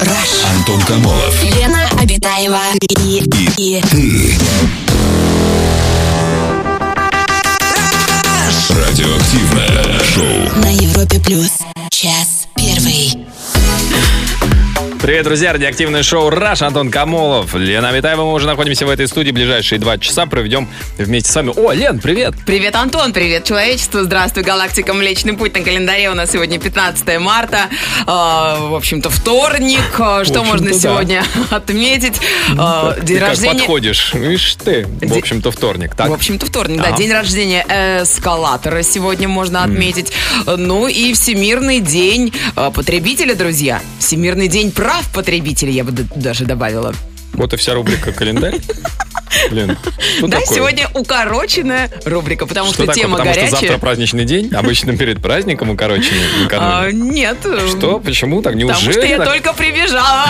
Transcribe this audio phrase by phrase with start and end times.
[0.00, 0.44] Rush.
[0.54, 1.42] Антон Камолов.
[1.42, 2.60] Лена Обитаева
[3.00, 3.22] и,
[3.56, 4.34] и Ты.
[8.68, 10.60] Радиоактивное шоу.
[10.62, 11.50] на Европе плюс.
[11.90, 13.26] Час первый.
[15.10, 15.52] Привет, друзья!
[15.52, 17.56] Радиоактивное шоу «Раш» Антон Камолов.
[17.56, 18.22] Лена Витаева.
[18.22, 19.32] Мы уже находимся в этой студии.
[19.32, 20.68] Ближайшие два часа проведем
[20.98, 21.52] вместе с вами.
[21.56, 22.34] О, Лен, привет!
[22.46, 25.52] Привет, Антон, привет, человечество, здравствуй, галактика Млечный Путь.
[25.58, 27.62] На календаре у нас сегодня 15 марта,
[28.02, 29.80] э, в общем-то, вторник.
[29.98, 30.78] Э, Что можно да.
[30.78, 32.14] сегодня отметить?
[32.56, 33.54] Э, Ты День как рождения...
[33.54, 34.14] подходишь?
[34.14, 35.96] Видишь ты, в общем-то, вторник.
[35.96, 36.08] Так?
[36.08, 36.90] В общем-то, вторник, да.
[36.90, 36.96] Ага.
[36.98, 37.66] День рождения
[38.04, 40.12] эскалатора сегодня можно отметить.
[40.46, 43.82] Ну и Всемирный день потребителя, друзья.
[43.98, 46.94] Всемирный день прав потребителей, я бы даже добавила.
[47.32, 48.60] Вот и вся рубрика «Календарь».
[49.50, 49.76] Лен,
[50.18, 50.56] что да, такое?
[50.56, 53.02] сегодня укороченная рубрика, потому Что что, такое?
[53.02, 53.60] тема Потому что горячая.
[53.60, 56.20] завтра праздничный день, обычно перед праздником укороченный
[56.52, 57.38] А, нет.
[57.76, 57.98] Что?
[58.00, 58.54] Почему так?
[58.54, 59.28] Потому Неужели что я так?
[59.28, 60.26] только прибежала.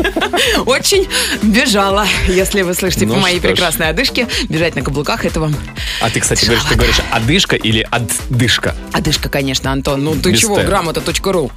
[0.66, 1.08] Очень
[1.42, 2.06] бежала.
[2.28, 3.50] Если вы слышите Ну по моей что ж.
[3.52, 5.54] прекрасной одышке, бежать на каблуках, это вам
[6.00, 8.74] А ты, кстати, говоришь, ты говоришь одышка или отдышка?
[8.92, 10.04] одышка, конечно, Антон.
[10.04, 11.50] Ну ты Без чего, грамота.ру.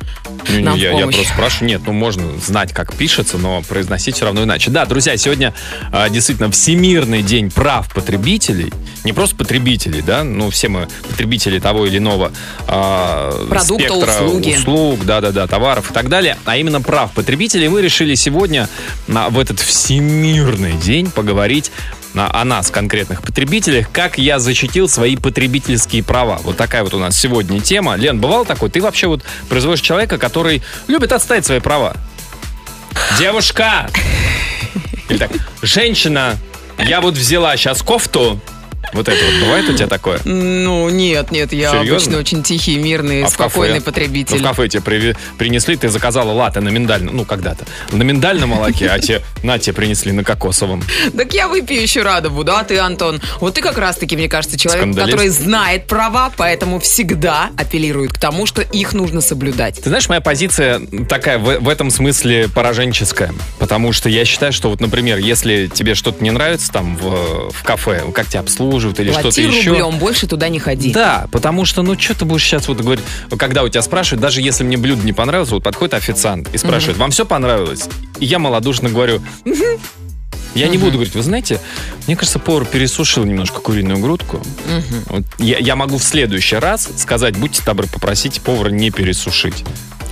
[0.49, 1.69] Ну, Нам я, я просто спрашиваю.
[1.69, 4.71] Нет, ну можно знать, как пишется, но произносить все равно иначе.
[4.71, 5.53] Да, друзья, сегодня
[5.91, 8.71] а, действительно Всемирный день прав потребителей.
[9.03, 12.31] Не просто потребителей, да, ну все мы потребители того или иного
[12.69, 14.55] а, Продукта, спектра услуги.
[14.55, 17.67] услуг, да-да-да, товаров и так далее, а именно прав потребителей.
[17.67, 18.69] Мы решили сегодня
[19.13, 21.69] а, в этот Всемирный день поговорить
[22.13, 26.39] на- о нас, конкретных потребителях, как я защитил свои потребительские права.
[26.45, 27.95] Вот такая вот у нас сегодня тема.
[27.97, 28.69] Лен, бывал такой?
[28.69, 31.97] Ты вообще вот производишь человека, который любит отстаивать свои права.
[33.19, 33.89] Девушка!
[35.09, 36.37] Или так, женщина,
[36.77, 38.39] я вот взяла сейчас кофту.
[38.93, 40.19] Вот это вот бывает у тебя такое?
[40.25, 41.95] Ну, нет, нет, я Серьезно?
[41.95, 43.49] обычно очень тихий, мирный, А в кафе?
[43.49, 44.37] спокойный Ну, потребитель.
[44.37, 48.87] в кафе тебе приви- принесли, ты заказала латте на миндальном, ну, когда-то, на миндальном молоке,
[48.89, 50.83] а тебе, на, тебе принесли на кокосовом.
[51.17, 53.21] Так я выпью еще рада буду, а ты, Антон?
[53.39, 55.11] Вот ты как раз-таки, мне кажется, человек, Скандалист.
[55.11, 59.81] который знает права, поэтому всегда апеллирует к тому, что их нужно соблюдать.
[59.81, 63.33] Ты знаешь, моя позиция такая в, в этом смысле пораженческая.
[63.59, 67.63] Потому что я считаю, что вот, например, если тебе что-то не нравится там в, в
[67.63, 69.69] кафе, как тебя обслуживают или что-то еще.
[69.71, 70.91] рублем, больше туда не ходи.
[70.91, 73.03] Да, потому что, ну, что ты будешь сейчас вот говорить,
[73.37, 76.97] когда у тебя спрашивают, даже если мне блюдо не понравилось, вот подходит официант и спрашивает,
[76.97, 77.87] вам все понравилось?
[78.19, 79.21] И я малодушно говорю.
[80.55, 81.59] Я не буду говорить, вы знаете,
[82.05, 84.39] мне кажется, повар пересушил немножко куриную грудку.
[85.07, 89.63] Вот я, я могу в следующий раз сказать, будьте добры, попросите повара не пересушить.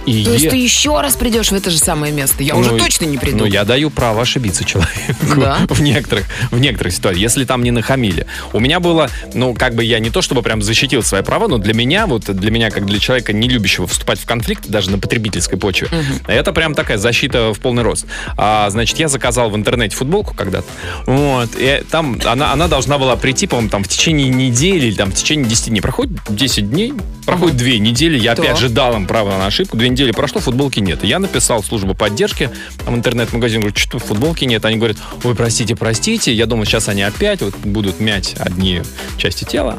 [0.06, 2.44] И То есть е- ты еще раз придешь в это же самое место?
[2.44, 3.40] Я ну, уже точно не приду.
[3.40, 4.90] Ну, я даю право ошибиться человеку
[5.38, 5.60] Да?
[5.70, 8.26] в некоторых, в некоторых ситуациях, если там не нахамили.
[8.54, 11.58] У меня было, ну, как бы я не то чтобы прям защитил свои права, но
[11.58, 14.98] для меня, вот для меня, как для человека, не любящего вступать в конфликт, даже на
[14.98, 15.90] потребительской почве,
[16.28, 18.06] это прям такая защита в полный рост.
[18.38, 20.68] А, значит, я заказал в интернете футболку когда-то,
[21.06, 25.12] вот, и там она, она должна была прийти, по-моему, там в течение недели или там
[25.12, 25.82] в течение 10 дней.
[25.82, 26.94] Проходит 10 дней,
[27.26, 28.46] проходит 2 недели, я Так.
[28.46, 31.04] опять же дал им право на ошибку, две недели прошло, футболки нет.
[31.04, 32.50] Я написал в службу поддержки,
[32.86, 34.66] там интернет-магазин, говорю, что футболки нет.
[34.66, 36.34] Они говорят, ой, простите, простите.
[36.34, 38.82] Я думал, сейчас они опять вот будут мять одни
[39.18, 39.78] части тела.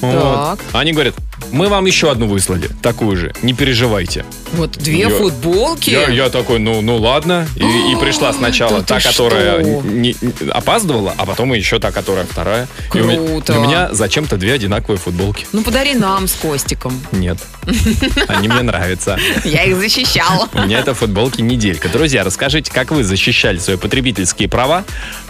[0.00, 0.58] Вот.
[0.72, 1.14] Они говорят,
[1.52, 4.24] мы вам еще одну выслали, такую же, не переживайте.
[4.52, 5.90] Вот две Я- футболки.
[5.90, 7.46] Я, я такой, ну, ну ладно.
[7.56, 12.24] И, и пришла сначала Да та, которая не- не- опаздывала, а потом еще та, которая
[12.26, 12.68] вторая.
[12.94, 13.52] И у меня- Круто.
[13.52, 15.46] и у меня зачем-то две одинаковые футболки.
[15.52, 16.98] Ну, подари нам с Костиком.
[17.12, 17.38] Нет.
[18.28, 19.18] Они мне нравятся.
[19.44, 20.48] Я их защищала.
[20.54, 21.88] У меня это футболки неделька.
[21.88, 24.84] Друзья, расскажите, как вы защищали свои потребительские права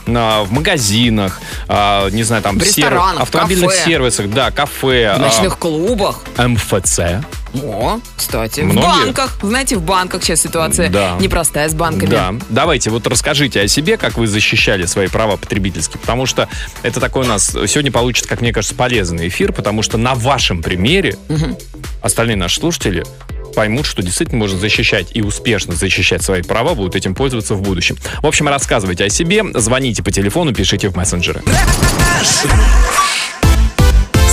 [0.08, 3.84] в магазинах, а, не знаю, там В сер- ресторанах, автомобильных кафе.
[3.84, 6.22] сервисах, да, кафе, В а, ночных клубах.
[6.36, 7.00] МФЦ.
[7.62, 8.60] О, кстати.
[8.60, 9.38] Многие- В банках.
[9.42, 11.16] Знаете, в банках сейчас ситуация Да.
[11.18, 12.10] непростая с банками.
[12.10, 16.46] Да, давайте вот расскажите о себе, как вы защищали свои права потребительские, потому что
[16.82, 20.62] это такой у нас сегодня получится, как мне кажется, полезный эфир, потому что на вашем
[20.62, 21.16] примере
[22.02, 23.04] остальные наши слушатели
[23.58, 27.96] поймут, что действительно можно защищать и успешно защищать свои права, будут этим пользоваться в будущем.
[28.22, 31.42] В общем, рассказывайте о себе, звоните по телефону, пишите в мессенджеры.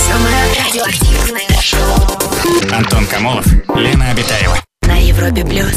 [0.06, 4.60] Самое радиоактивное шоу Антон Камолов, Лена Обитаева.
[4.82, 5.74] на Европе плюс.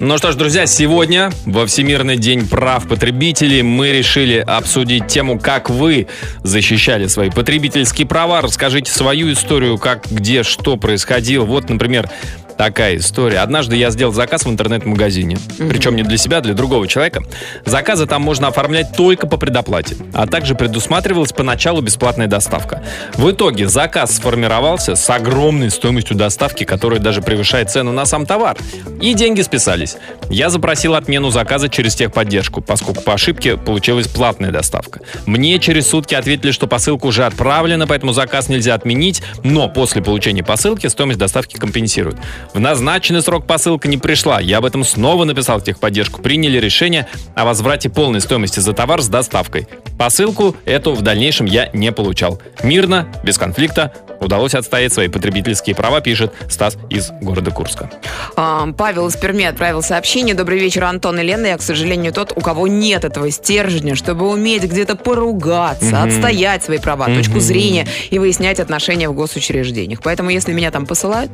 [0.00, 5.70] Ну что ж, друзья, сегодня во Всемирный день прав потребителей мы решили обсудить тему, как
[5.70, 6.06] вы
[6.44, 8.40] защищали свои потребительские права.
[8.40, 11.44] Расскажите свою историю, как, где, что происходило.
[11.44, 12.08] Вот, например,
[12.58, 13.38] такая история.
[13.38, 15.38] Однажды я сделал заказ в интернет-магазине.
[15.58, 17.22] Причем не для себя, а для другого человека.
[17.64, 19.96] Заказы там можно оформлять только по предоплате.
[20.12, 22.82] А также предусматривалась поначалу бесплатная доставка.
[23.14, 28.58] В итоге заказ сформировался с огромной стоимостью доставки, которая даже превышает цену на сам товар.
[29.00, 29.96] И деньги списались.
[30.28, 35.00] Я запросил отмену заказа через техподдержку, поскольку по ошибке получилась платная доставка.
[35.26, 40.42] Мне через сутки ответили, что посылка уже отправлена, поэтому заказ нельзя отменить, но после получения
[40.42, 42.18] посылки стоимость доставки компенсируют.
[42.54, 44.40] В назначенный срок посылка не пришла.
[44.40, 46.22] Я об этом снова написал в техподдержку.
[46.22, 49.68] Приняли решение о возврате полной стоимости за товар с доставкой.
[49.98, 52.40] Посылку эту в дальнейшем я не получал.
[52.62, 57.90] Мирно, без конфликта, удалось отстоять свои потребительские права, пишет Стас из города Курска.
[58.36, 60.34] А, Павел из Перми отправил сообщение.
[60.34, 61.46] Добрый вечер, Антон и Лена.
[61.46, 66.78] Я, к сожалению, тот, у кого нет этого стержня, чтобы уметь где-то поругаться, отстоять свои
[66.78, 70.00] права, точку зрения и выяснять отношения в госучреждениях.
[70.02, 71.30] Поэтому, если меня там посылают,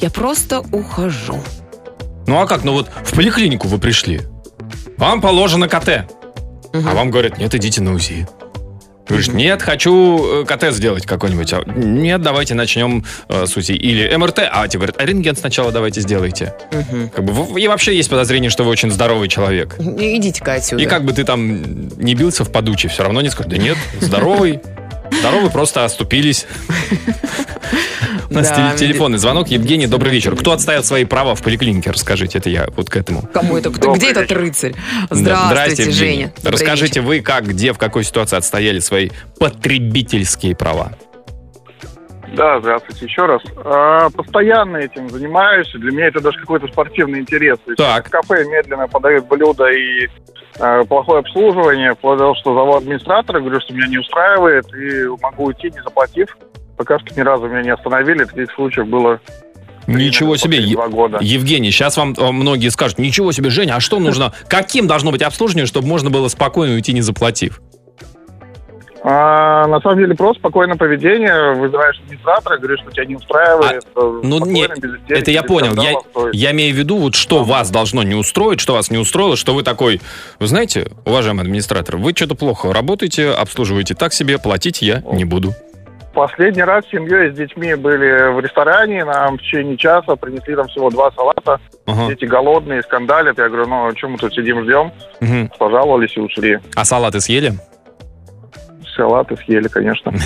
[0.00, 1.40] я просто ухожу.
[2.26, 2.64] Ну а как?
[2.64, 4.20] Ну вот в поликлинику вы пришли.
[4.96, 6.06] Вам положено КТ.
[6.72, 8.26] А вам говорят, нет, идите на УЗИ.
[9.08, 11.52] Говоришь, нет, хочу э, КТ сделать какой-нибудь.
[11.52, 13.72] А, Нет, давайте начнем э, с УЗИ.
[13.72, 14.40] Или МРТ.
[14.50, 16.54] А тебе говорят, а рентген сначала давайте сделайте.
[17.14, 19.76] Как бы, и вообще есть подозрение, что вы очень здоровый человек.
[19.78, 20.82] Идите-ка отсюда.
[20.82, 23.76] И как бы ты там не бился в подуче, все равно не скажут, да нет,
[24.00, 24.60] здоровый.
[25.20, 26.46] Здоровый, просто оступились.
[28.30, 29.48] У нас Да, теле- телефонный звонок.
[29.48, 30.34] Евгений, добрый вечер.
[30.36, 31.90] Кто отставил свои права в поликлинике?
[31.90, 33.22] Расскажите, это я вот к этому.
[33.32, 33.70] Кому это?
[33.70, 34.74] Кто, где этот рыцарь?
[35.10, 35.92] Здравствуйте, Евгений.
[35.92, 36.32] Женя.
[36.36, 37.08] Добрый Расскажите вечер.
[37.08, 40.92] вы, как, где, в какой ситуации отстояли свои потребительские права?
[42.34, 43.42] Да, здравствуйте еще раз.
[43.62, 45.70] А, постоянно этим занимаюсь.
[45.74, 47.58] Для меня это даже какой-то спортивный интерес.
[47.76, 48.06] Так.
[48.08, 50.08] в кафе медленно подают блюда и
[50.88, 51.94] плохое обслуживание.
[51.94, 55.82] Вплоть до того, что зову администратора, говорю, что меня не устраивает, и могу уйти, не
[55.82, 56.36] заплатив.
[56.76, 58.24] Пока что ни разу меня не остановили.
[58.24, 59.20] Таких случаев было
[59.86, 60.60] Ничего себе.
[60.88, 61.18] года.
[61.20, 65.22] Евгений, сейчас вам э, многие скажут, ничего себе, Женя, а что нужно, каким должно быть
[65.22, 67.60] обслуживание, чтобы можно было спокойно уйти, не заплатив?
[69.04, 71.54] А, на самом деле просто спокойное поведение.
[71.54, 73.84] Вызываешь администратора, говоришь, что тебя не устраивает.
[73.96, 75.74] Ну, Спокойно, нет, без истерики, это я понял.
[75.74, 75.94] Я,
[76.32, 79.54] я имею в виду, вот что вас должно не устроить, что вас не устроило, что
[79.54, 80.00] вы такой,
[80.38, 85.52] вы знаете, уважаемый администратор, вы что-то плохо работаете, обслуживаете так себе, платить я не буду.
[86.14, 90.68] Последний раз с семьей с детьми были в ресторане, нам в течение часа принесли там
[90.68, 91.58] всего два салата.
[91.86, 92.08] Ага.
[92.08, 93.38] Дети голодные, скандалят.
[93.38, 94.92] Я говорю, ну, что мы тут сидим, ждем?
[95.20, 95.50] Мгм.
[95.58, 96.58] Пожаловались и ушли.
[96.76, 97.54] А салаты съели?
[98.94, 100.12] Салаты съели, конечно.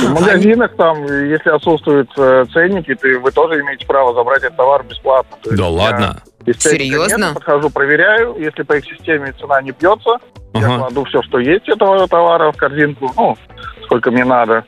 [0.00, 4.82] В магазинах там, если отсутствуют э, ценники, ты, вы тоже имеете право забрать этот товар
[4.82, 5.36] бесплатно.
[5.44, 6.22] Да я ладно.
[6.58, 7.26] Серьезно?
[7.26, 8.36] нет, подхожу, проверяю.
[8.38, 10.16] Если по их системе цена не бьется,
[10.54, 13.36] я кладу все, что есть этого товара в корзинку, ну,
[13.84, 14.64] сколько мне надо.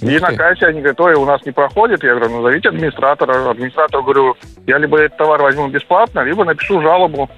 [0.00, 2.02] И на кассе они говорят, ой, у нас не проходит.
[2.02, 3.50] Я говорю, назовите администратора.
[3.50, 4.36] Администратору говорю,
[4.66, 7.28] я либо этот товар возьму бесплатно, либо напишу жалобу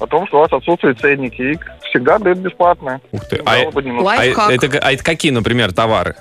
[0.00, 1.40] о том, что у вас отсутствуют ценники.
[1.40, 1.58] И
[1.90, 3.00] всегда дают бесплатно.
[3.12, 3.36] Ух ты.
[3.44, 6.16] А, а это, а это какие, например, товары?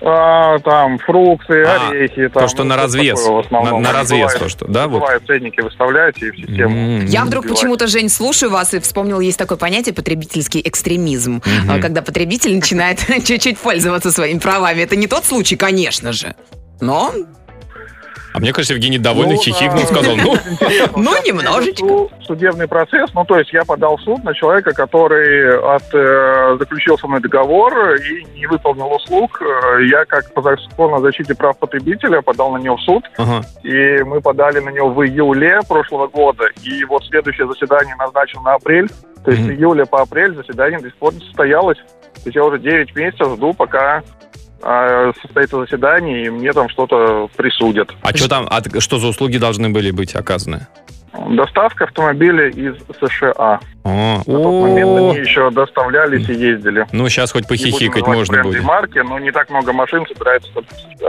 [0.00, 2.28] А, там фрукты, А, орехи.
[2.28, 3.18] то, там, что ну, на развес.
[3.20, 3.82] такое в основном.
[3.82, 5.02] На- на развес то, что, да, вот?
[5.26, 6.76] Ценники выставляете и в систему.
[7.00, 7.58] М, Я вдруг Убивать.
[7.58, 11.42] почему-то, Жень, слушаю вас и вспомнил, есть такое понятие потребительский экстремизм.
[11.68, 14.82] А, Когда потребитель начинает чуть-чуть пользоваться своими правами.
[14.82, 16.36] Это не тот случай, конечно же.
[16.80, 17.12] Но,
[18.38, 20.36] А мне кажется, Евгений довольно Ну, хихикнул, сказал, ну.
[20.96, 21.84] Ну, немножечко.
[21.88, 26.56] су- Судебный процесс, ну, то есть я подал в суд на человека, который от, э,
[26.56, 29.42] заключил со мной договор и не выполнил услуг.
[29.90, 33.42] Я, как по закону о защите прав потребителя, подал на него в суд, ага.
[33.64, 36.44] и мы подали на него в июле прошлого года.
[36.62, 38.88] И вот следующее заседание назначено на апрель.
[39.24, 41.78] То есть с июля по апрель заседание до сих пор не состоялось.
[41.78, 44.02] То есть я уже 9 месяцев жду, пока
[44.60, 47.90] состоится заседание, и мне там что-то присудят.
[48.02, 50.66] А что там, а что за услуги должны были быть оказаны?
[51.30, 53.60] Доставка автомобиля из США.
[53.84, 56.86] О, На тот момент они еще доставлялись и ездили.
[56.92, 58.62] ну сейчас хоть похихикать можно будет.
[58.62, 60.50] марки, но не так много машин собирается.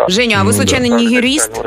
[0.07, 0.57] Женя, а Ну вы да.
[0.57, 1.61] случайно не юрист?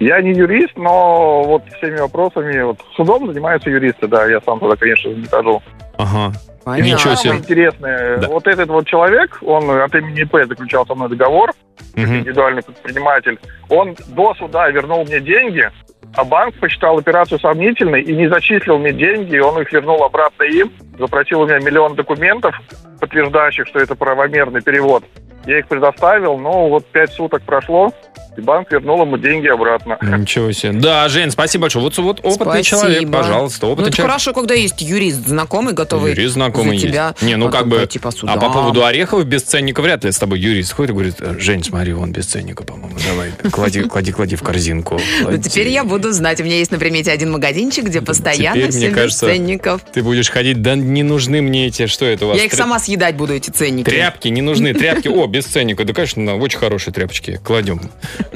[0.00, 4.74] Я не юрист, но вот всеми вопросами, вот судом занимаются юристы, да, я сам туда,
[4.76, 5.62] конечно, не хожу.
[5.98, 6.32] Ага.
[6.64, 6.90] Понятно.
[6.92, 7.30] Ничего себе.
[7.30, 8.28] Самое интересное, Да.
[8.28, 11.52] вот этот вот человек, он от имени ИП заключал со мной договор,
[11.96, 12.18] Мгм.
[12.18, 13.38] индивидуальный предприниматель,
[13.68, 15.70] он до суда вернул мне деньги,
[16.14, 20.42] а банк посчитал операцию сомнительной и не зачислил мне деньги, и он их вернул обратно
[20.44, 22.54] им, запросил у меня миллион документов,
[23.00, 25.04] подтверждающих, что это правомерный перевод.
[25.46, 27.90] Я их предоставил, но вот пять суток прошло,
[28.36, 29.98] И банк вернул ему деньги обратно.
[30.00, 30.72] Ничего себе.
[30.72, 31.84] Да, Жень, спасибо большое.
[31.84, 32.64] Вот, вот опытный Спасибо.
[32.64, 34.10] человек, пожалуйста, Ну, опытный это человек.
[34.12, 37.22] хорошо, когда есть юрист знакомый, готовый Юрист знакомый за тебя есть.
[37.22, 37.86] Не, ну как бы...
[37.90, 38.36] судам.
[38.38, 41.64] А по поводу орехов без ценника вряд ли с тобой юрист ходит и говорит, Жень,
[41.64, 45.00] смотри, вон без ценника, по-моему, давай, клади, клади, клади в корзинку.
[45.20, 45.48] Ну, Клади.
[45.50, 46.40] теперь я буду знать.
[46.40, 49.80] У меня есть на примете один магазинчик, где постоянно Теперь, все мне кажется, ценников.
[49.92, 52.38] Ты будешь ходить, да не нужны мне эти, что это у вас?
[52.38, 53.86] Я их тря- сама съедать буду, эти ценники.
[53.86, 57.80] Тряпки не нужны, тряпки, о, без ценника, да, конечно, очень хорошие тряпочки, кладем,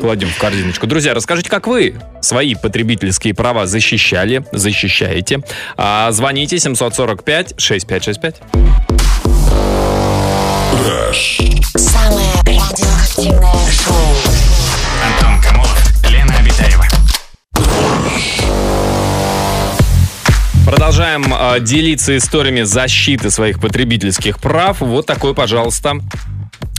[0.00, 0.86] кладем в корзиночку.
[0.86, 5.40] Друзья, расскажите, как вы свои потребительские права защищали, защищаете.
[5.76, 8.36] А, звоните 745-6565.
[11.76, 13.96] Самое радиоактивное шоу.
[15.04, 16.84] Антон Камолов, Лена Обитаева.
[20.66, 24.80] Продолжаем э, делиться историями защиты своих потребительских прав.
[24.80, 25.94] Вот такой, пожалуйста.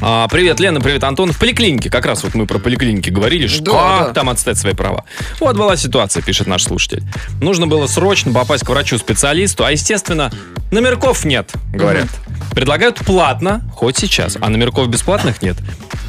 [0.01, 1.31] А, привет, Лена, привет, Антон.
[1.31, 4.13] В поликлинике, как раз вот мы про поликлиники говорили, что Да, как да.
[4.13, 5.05] там отстать свои права.
[5.39, 7.01] Вот была ситуация, пишет наш слушатель.
[7.41, 10.31] Нужно было срочно попасть к врачу-специалисту, а, естественно,
[10.71, 12.07] номерков нет, говорят.
[12.53, 15.55] Предлагают платно, хоть сейчас, а номерков бесплатных нет.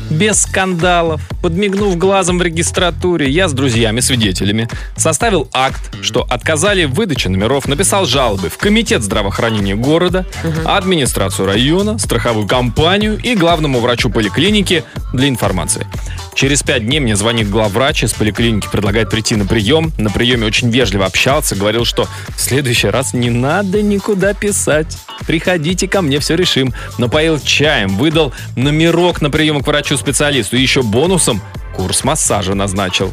[0.09, 7.29] Без скандалов, подмигнув глазом в регистратуре, я с друзьями-свидетелями составил акт, что отказали в выдаче
[7.29, 10.25] номеров, написал жалобы в Комитет здравоохранения города,
[10.65, 15.87] администрацию района, страховую компанию и главному врачу поликлиники для информации.
[16.35, 19.93] Через пять дней мне звонит главврач из поликлиники, предлагает прийти на прием.
[19.97, 22.07] На приеме очень вежливо общался, говорил, что
[22.37, 24.99] в следующий раз не надо никуда писать.
[25.27, 26.75] Приходите ко мне, все решим.
[26.99, 31.41] Напоил чаем, выдал номерок на прием к врачу-специалисту и еще бонусом
[31.75, 33.13] курс массажа назначил.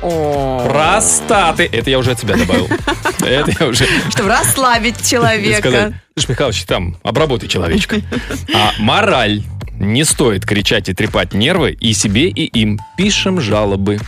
[0.00, 1.68] Простаты.
[1.72, 2.68] Это я уже от себя добавил.
[3.20, 3.86] Это я уже...
[4.10, 5.94] Чтобы расслабить сказать, человека.
[6.16, 7.96] Слушай, Михайлович, там, обработай человечка.
[8.54, 9.42] А мораль.
[9.82, 12.78] Не стоит кричать и трепать нервы и себе, и им.
[12.96, 13.98] Пишем жалобы.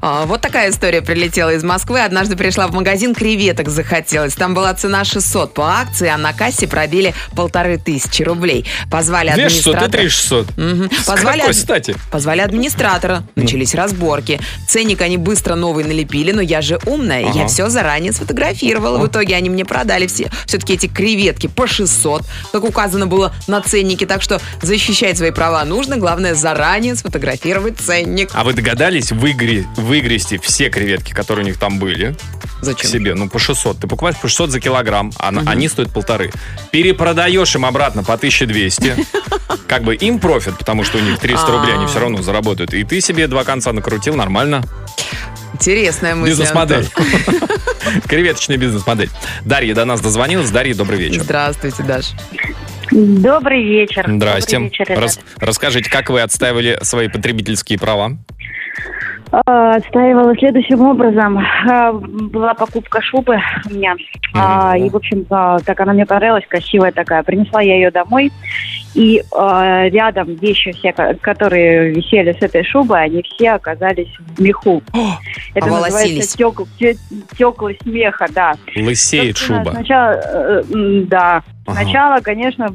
[0.00, 2.00] А, Вот такая история прилетела из Москвы.
[2.00, 4.34] Однажды пришла в магазин, креветок захотелось.
[4.34, 8.66] Там была цена 600 по акции, а на кассе пробили полторы тысячи рублей.
[8.90, 10.02] Позвали 2600 и администратора.
[10.02, 10.56] 3600.
[10.56, 10.90] Мгм.
[10.90, 11.94] С Позвали, какой стати?
[12.10, 13.22] позвали администратора.
[13.34, 14.40] Начались разборки.
[14.68, 17.26] Ценник они быстро новый налепили, но я же умная.
[17.28, 17.38] Ага.
[17.40, 18.98] Я все заранее сфотографировала.
[18.98, 22.22] В итоге они мне продали все, все-таки эти креветки по 600,
[22.52, 24.06] как указано было на ценнике.
[24.06, 25.96] Так что защищать свои права нужно.
[25.96, 28.30] Главное, заранее сфотографировать ценник.
[28.32, 29.12] А вы догадались
[29.60, 32.14] выгре- выгрести все креветки, которые у них там были,
[32.60, 32.90] к Зачем?
[32.90, 33.14] себе?
[33.14, 33.78] Ну, по 600.
[33.80, 36.30] Ты покупаешь по 600 за килограмм, а на- они стоят полторы.
[36.70, 38.96] Перепродаешь им обратно по 1200.
[39.68, 42.72] Как бы им профит, потому что у них 300 рублей они все равно заработают.
[42.74, 44.62] И ты себе два конца накрутил, нормально.
[45.54, 46.30] Интересная мысль.
[46.30, 46.88] Бизнес-модель.
[48.06, 49.10] Креветочная бизнес-модель.
[49.44, 50.50] Дарья до нас дозвонилась.
[50.50, 51.22] Дарья, добрый вечер.
[51.22, 52.12] Здравствуйте, Даш.
[52.90, 54.04] Добрый вечер.
[54.08, 54.56] Здрасте.
[54.58, 54.98] Добрый вечер.
[55.00, 58.16] Рас- расскажите, как вы отстаивали свои потребительские права?
[59.30, 61.38] А, Отстаивала следующим образом.
[61.68, 63.38] А, Была покупка шубы
[63.70, 63.94] у меня.
[64.34, 67.22] А, И, в общем, так она мне понравилась, красивая такая.
[67.22, 68.32] Принесла я ее домой.
[68.94, 74.40] И а, рядом вещи все, ко- которые висели с этой шубой, они все оказались в
[74.40, 74.82] меху.
[75.54, 76.36] Это Оволосились.
[76.36, 78.54] называется тек- те- теклость меха, да.
[78.76, 79.70] Лысеет Собственно, шуба.
[79.72, 80.62] Сначала, э,
[81.06, 81.42] да.
[81.68, 81.82] Ага.
[81.82, 82.74] Сначала, конечно,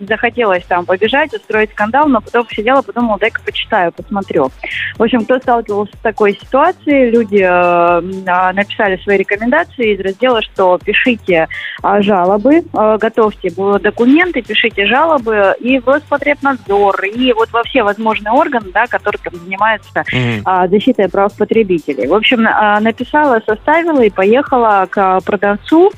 [0.00, 4.50] захотелось там побежать, устроить скандал, но потом сидела, подумала, дай-ка почитаю, посмотрю.
[4.98, 10.42] В общем, кто сталкивался с такой ситуацией, люди э, а, написали свои рекомендации из раздела,
[10.42, 11.46] что пишите
[11.82, 15.19] а, жалобы, э, готовьте документы, пишите жалобы
[15.60, 20.42] и в Роспотребнадзор, и вот во все возможные органы, да, которые там занимаются Мгм.
[20.44, 22.06] а, защитой прав потребителей.
[22.06, 25.92] В общем, а, написала, составила и поехала к продавцу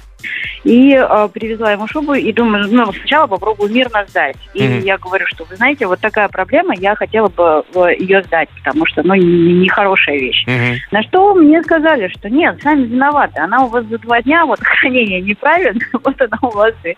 [0.65, 4.37] и а, привезла ему шубу и думаю, ну, сначала попробую мирно сдать.
[4.55, 4.81] И Мгм.
[4.85, 8.87] я говорю, что, вы знаете, вот такая проблема, я хотела бы э, ее сдать, потому
[8.87, 10.45] что, ну, не- нехорошая вещь.
[10.47, 10.77] Мгм.
[10.91, 13.41] На что мне сказали, что нет, сами виноваты.
[13.41, 16.95] Она у вас за два дня, вот хранение неправильно, вот она у вас и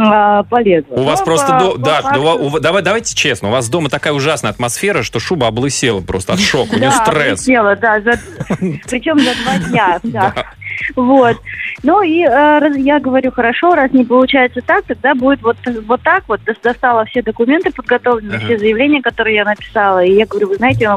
[0.00, 0.94] а, полезла.
[0.94, 1.52] У вас Но просто...
[1.52, 4.50] по- до- по Да, факту- да, у давай, давайте честно, у вас дома такая ужасная
[4.52, 7.44] атмосфера, что шуба облысела просто от шока, у нее Да, стресс.
[7.80, 8.20] да, за-
[8.88, 10.34] причем за два дня, да.
[10.96, 11.36] Вот.
[11.82, 16.24] Ну и э, я говорю, хорошо, раз не получается так, тогда будет вот, вот так
[16.28, 16.40] вот.
[16.46, 18.46] Дос- Достала все документы подготовленные, Ага.
[18.46, 20.04] все заявления, которые я написала.
[20.04, 20.90] И я говорю, вы знаете,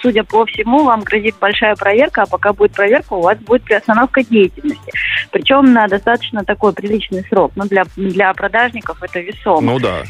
[0.00, 4.22] судя по всему, вам грозит большая проверка, а пока будет проверка, у вас будет приостановка
[4.22, 4.92] деятельности.
[5.30, 7.52] Причем на достаточно такой приличный срок.
[7.56, 9.60] Ну, для, для продажников это весомо.
[9.72, 10.02] Ну да.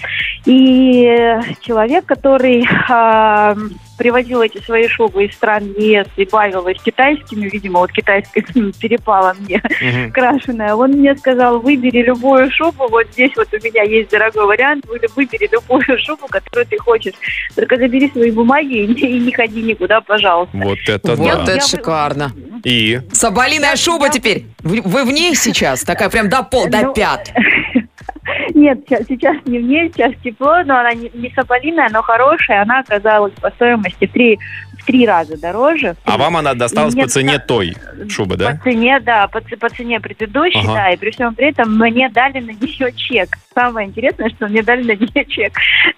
[0.47, 3.57] И человек, который а,
[4.01, 8.41] привозил эти свои шубы из стран ЕС и бавил их китайскими, видимо, вот китайская
[8.81, 10.11] перепала мне Мгм.
[10.13, 14.87] крашеная, он мне сказал, выбери любую шубу, вот здесь вот у меня есть дорогой вариант,
[14.87, 17.13] вы- выбери любую шубу, которую ты хочешь,
[17.55, 20.57] только забери свои бумаги и, не- и не ходи никуда, пожалуйста.
[20.57, 21.43] Вот это Вот да.
[21.43, 22.33] это Я- шикарно.
[22.65, 23.01] И?
[23.13, 24.47] Соболиная шуба теперь.
[24.63, 25.83] Вы, вы в ней сейчас?
[25.83, 27.31] Такая прям до пол, до Ну, пят.
[28.55, 32.63] Нет, сейчас, не в ней, сейчас тепло, но она не, соболиная, но хорошая.
[32.63, 34.39] Она оказалась по стоимости в три,
[34.91, 35.95] три раза дороже.
[36.05, 37.77] А вам она досталась по цене той
[38.09, 38.53] шубы, да?
[38.63, 40.75] По цене, да, по, по цене предыдущей, Ага.
[40.75, 43.31] да, и при всем при этом мне дали на нее чек.
[43.55, 45.53] Самое интересное, что мне дали на нее чек.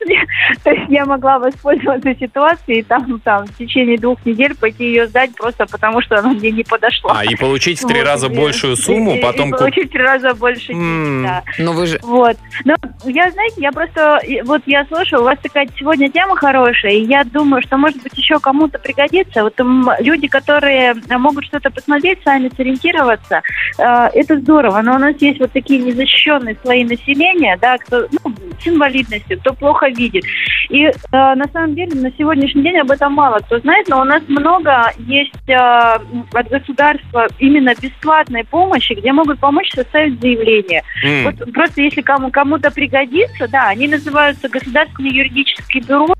[0.65, 5.07] То есть я могла воспользоваться ситуацией и там, там в течение двух недель пойти ее
[5.07, 7.19] сдать просто потому, что она мне не подошла.
[7.21, 9.51] А, и получить в три раза и- большую сумму, и- и потом...
[9.51, 11.43] куп- получить в три раза больше денег, да.
[11.59, 11.99] Но вы же...
[12.03, 12.37] Вот.
[12.65, 16.93] Но я, знаете, я просто, и- вот я слушаю, у вас такая сегодня тема хорошая,
[16.93, 19.43] и я думаю, что, может быть, еще кому-то пригодится.
[19.43, 19.55] Вот
[20.01, 23.43] люди, которые э, могут что-то посмотреть, сами сориентироваться,
[23.79, 23.83] э,
[24.15, 24.83] это здорово.
[24.83, 29.55] Но у нас есть вот такие незащищенные слои населения, да, кто ну, с инвалидностью, кто
[29.55, 30.25] плохо видит.
[30.69, 34.05] И э, на самом деле на сегодняшний день об этом мало кто знает, но у
[34.05, 40.83] нас много есть э, от государства именно бесплатной помощи, где могут помочь составить заявление.
[41.05, 41.25] М.
[41.25, 46.15] Вот просто если кому, кому-то пригодится, да, они называются государственные юридические бюро,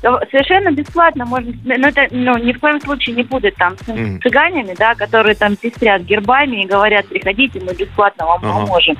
[0.00, 4.20] совершенно бесплатно можно, но это ну, ни в коем случае не будет там с Мгм.
[4.22, 8.52] цыганями, да, которые там пестрят гербами и говорят, приходите, мы бесплатно вам Ага.
[8.66, 8.96] поможем.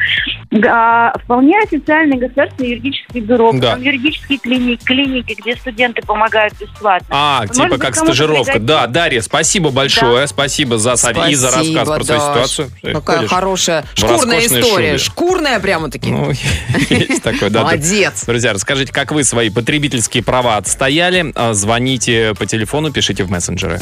[0.69, 3.71] А, вполне официальные государственные юридические бюро, Да.
[3.73, 7.07] потом юридические клиники, клиники, где студенты помогают бесплатно.
[7.11, 8.53] А, Может типа быть, как стажировка.
[8.53, 8.67] пригодится.
[8.67, 10.27] Да, Дарья, спасибо большое.
[10.27, 12.31] Спасибо за совет и за рассказ про свою Даш.
[12.31, 12.69] ситуацию.
[12.83, 13.31] Э, Какая ходишь?
[13.31, 14.87] хорошая шкурная история.
[14.93, 14.99] шубе.
[14.99, 16.11] Шкурная прямо-таки.
[16.11, 16.31] Ну,
[16.91, 17.63] есть такое, да.
[17.63, 18.25] Молодец.
[18.27, 20.76] Друзья, расскажите, как вы свои потребительские права отстояли.
[20.79, 23.79] А, Звоните по телефону, пишите в мессенджеры.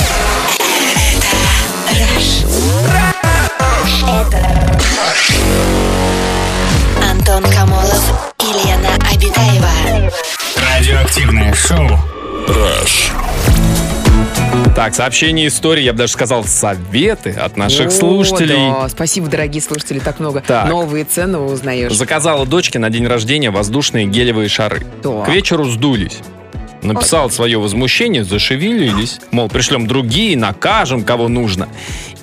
[7.10, 10.10] Антон Камолов и Лена Обитаева.
[10.56, 11.98] Радиоактивное шоу.
[12.48, 13.10] Rush.
[14.74, 18.56] Так, сообщение истории, я бы даже сказал, советы от наших О, слушателей.
[18.56, 18.88] да.
[18.88, 20.42] Спасибо, дорогие слушатели, так много.
[20.46, 20.68] Так.
[20.68, 21.92] Новые цены узнаешь.
[21.92, 24.84] Заказала дочке на день рождения воздушные гелевые шары.
[25.02, 25.26] Так.
[25.26, 26.18] К вечеру сдулись.
[26.84, 29.18] Написал свое возмущение, зашевелились.
[29.30, 31.68] Мол, пришлем другие, накажем, кого нужно.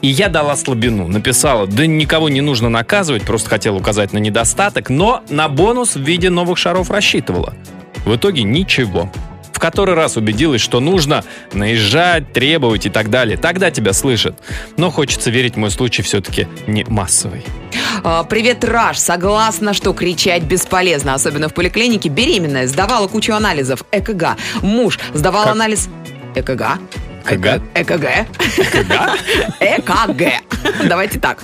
[0.01, 1.08] И я дала слабину.
[1.08, 6.01] Написала, да никого не нужно наказывать, просто хотела указать на недостаток, но на бонус в
[6.01, 7.56] виде новых шаров рассчитывала.
[8.06, 9.12] В итоге ничего.
[9.62, 13.38] В который раз убедилась, что нужно наезжать, требовать и так далее.
[13.38, 14.36] Тогда тебя слышат.
[14.75, 17.45] Но хочется верить, мой случай все-таки не массовый.
[18.04, 18.97] А, Привет, Раш.
[18.97, 22.10] Согласна, что кричать бесполезно, особенно в поликлинике.
[22.10, 23.84] Беременная, сдавала кучу анализов.
[23.91, 24.36] ЭКГ.
[24.63, 25.52] Муж сдавал Как?
[25.52, 25.89] анализ...
[26.34, 26.80] ЭКГ?
[27.24, 27.62] КГ?
[27.76, 28.06] ЭКГ.
[29.60, 30.24] ЭКГ.
[30.89, 31.43] Давайте так.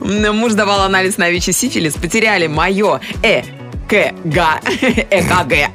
[0.00, 1.94] Муж сдавал анализ на ВИЧ и сифилис.
[1.94, 3.40] Потеряли мое Э.
[3.88, 4.60] КГ,
[5.10, 5.70] ЭКГ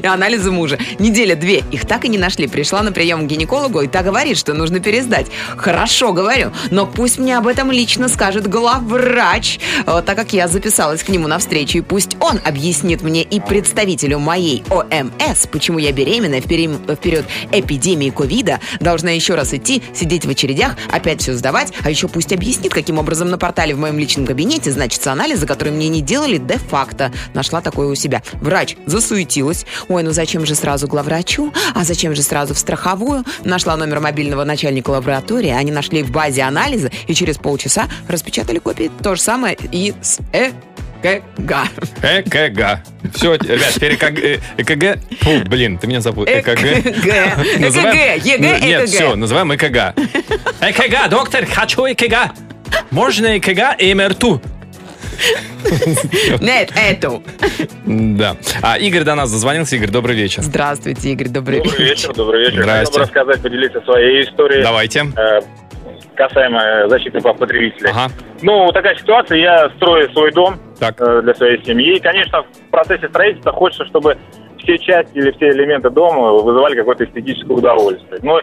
[0.00, 0.78] и анализы мужа.
[0.98, 1.64] Неделя две.
[1.72, 2.46] Их так и не нашли.
[2.46, 5.26] Пришла на прием к гинекологу, и та говорит, что нужно пересдать.
[5.56, 11.02] Хорошо, говорю, но пусть мне об этом лично скажет главврач, э, так как я записалась
[11.02, 15.92] к нему на встречу, и пусть он объяснит мне и представителю моей ОМС, почему я
[15.92, 21.72] беременная в, период, эпидемии ковида должна еще раз идти, сидеть в очередях, опять все сдавать,
[21.82, 25.74] а еще пусть объяснит, каким образом на портале в моем личном кабинете значатся анализы, которые
[25.74, 27.12] мне не делали де-факто.
[27.48, 28.20] Нашла такое у себя.
[28.42, 29.64] Врач засуетилась.
[29.88, 31.50] Ой, ну зачем же сразу главврачу?
[31.74, 33.24] А зачем же сразу в страховую?
[33.42, 38.90] Нашла номер мобильного начальника лаборатории, они нашли в базе анализы и через полчаса распечатали копии.
[39.02, 41.70] То же самое и с ЭКГ.
[42.02, 42.80] ЭКГ.
[43.14, 44.18] Все, ребят, теперь ЭКГ.
[44.18, 44.98] э, ЭКГ.
[45.22, 46.24] Фу, блин, ты меня забыл.
[46.26, 46.48] ЭКГ.
[46.48, 47.60] ЭКГ.
[47.60, 48.26] Называем- ЭКГ.
[48.26, 49.94] ЕГЭ, Ну, Нет, все, называем ЭКГ.
[50.60, 52.32] ЭКГ, доктор, хочу ЭКГ.
[52.90, 54.42] Можно ЭКГ и МРТУ.
[56.40, 57.22] Нет, эту.
[57.86, 58.36] Да.
[58.62, 59.76] А Игорь до нас дозвонился.
[59.76, 60.42] Игорь, добрый вечер.
[60.42, 62.62] Здравствуйте, Игорь, добрый Добрый вечер, добрый вечер.
[62.62, 62.84] Здрасте.
[62.86, 65.06] Хотел бы рассказать, поделиться своей историей Давайте.
[65.16, 65.40] э,
[66.14, 67.90] касаемо защиты прав потребителей.
[67.90, 68.12] Ага.
[68.42, 70.96] Ну, такая ситуация, я строю свой дом Так.
[71.00, 71.96] э, для своей семьи.
[71.96, 74.16] И, конечно, в процессе строительства хочется, чтобы
[74.58, 78.20] все части или все элементы дома вызывали какое-то эстетическое удовольствие.
[78.22, 78.40] Ну,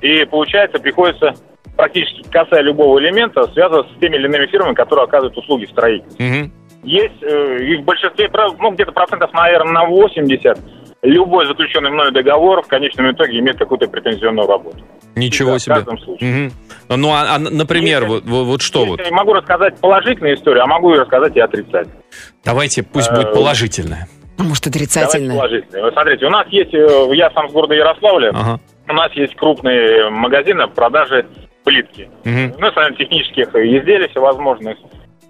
[0.00, 1.34] и получается, приходится
[1.82, 6.26] практически касая любого элемента, связываться с теми или иными фирмами, которые оказывают услуги в строительстве.
[6.26, 6.52] Мгм.
[6.82, 10.58] Есть, э, и в большинстве, прав- ну, где-то процентов, наверное, на 80,
[11.02, 14.78] любой заключенный мною договор в конечном итоге имеет какую-то претензионную работу.
[15.14, 15.74] Ничего Да, в себе.
[15.76, 16.30] каждом случае.
[16.30, 16.52] Мгм.
[17.00, 19.00] Ну, а, а, например, вот, вот- вот что вот?
[19.00, 22.02] Я могу рассказать положительную историю, а могу и рассказать и отрицательную.
[22.44, 24.08] Давайте, пусть будет Э, положительное.
[24.38, 25.84] А Может, Давайте положительную.
[25.84, 28.60] Вот смотрите, у нас есть, э, я сам с города Ярославля, Ага.
[28.88, 31.26] у нас есть крупные магазины по продаже
[31.68, 32.08] плитки.
[32.24, 32.54] Мгм.
[32.58, 34.78] Ну, самих технических изделий всевозможных.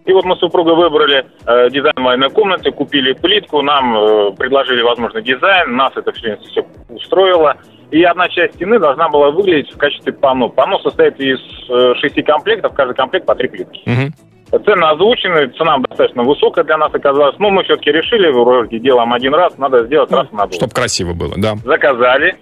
[0.07, 4.81] И вот мы с супругой выбрали э, дизайн ванной комнаты, купили плитку, нам э, предложили
[4.81, 7.57] возможный дизайн, нас это все, все устроило.
[7.91, 10.49] И одна часть стены должна была выглядеть в качестве панно.
[10.49, 13.83] Панно состоит из э, шести комплектов, каждый комплект по три плитки.
[13.85, 14.65] Мгм.
[14.65, 17.37] Цены озвучены, цена достаточно высокая для нас оказалась.
[17.39, 20.55] Но мы все-таки решили, вроде делаем один раз, надо сделать раз надолго.
[20.55, 21.57] Чтоб красиво было, да.
[21.65, 22.37] Заказали,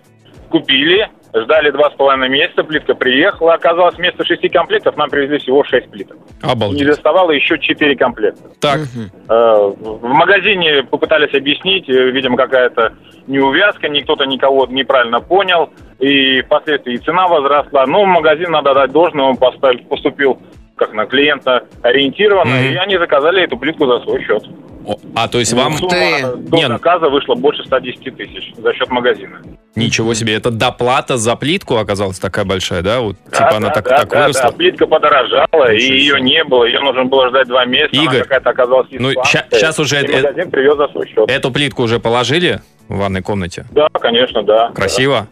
[0.51, 1.09] купили,
[1.43, 3.55] ждали два с половиной месяца, плитка приехала.
[3.55, 6.17] Оказалось, вместо шести комплектов нам привезли всего шесть плиток.
[6.43, 6.87] Не Обалдеть.
[6.87, 8.43] доставало еще четыре комплекта.
[8.61, 8.81] Так,
[9.29, 12.93] Э, В магазине попытались объяснить, э, видимо, какая-то
[13.27, 17.87] неувязка, никто-то никого неправильно понял, и впоследствии и цена возросла.
[17.87, 20.39] Но магазин, надо дать должное, он поставил- поступил
[20.77, 22.65] как на клиента ориентированно, Мгм.
[22.73, 24.45] и они заказали эту плитку за свой счет.
[25.17, 28.73] А то есть вам Сумма ты- до Не, ну- заказа вышла больше 110 тысяч за
[28.73, 29.41] счет магазина.
[29.75, 33.01] ничего себе, это доплата за плитку оказалась такая большая, да?
[33.01, 34.43] Вот Да, типа она да, так, да, так да, выросла.
[34.43, 38.23] да, плитка подорожала, и ее не было, ее нужно было ждать два месяца, Игорь, она
[38.25, 41.29] какая-то оказалась ну, щас уже и это- магазин привез за свой счет.
[41.31, 43.67] Эту плитку уже положили в ванной комнате?
[43.73, 44.71] Да, конечно, да.
[44.71, 45.27] Красиво?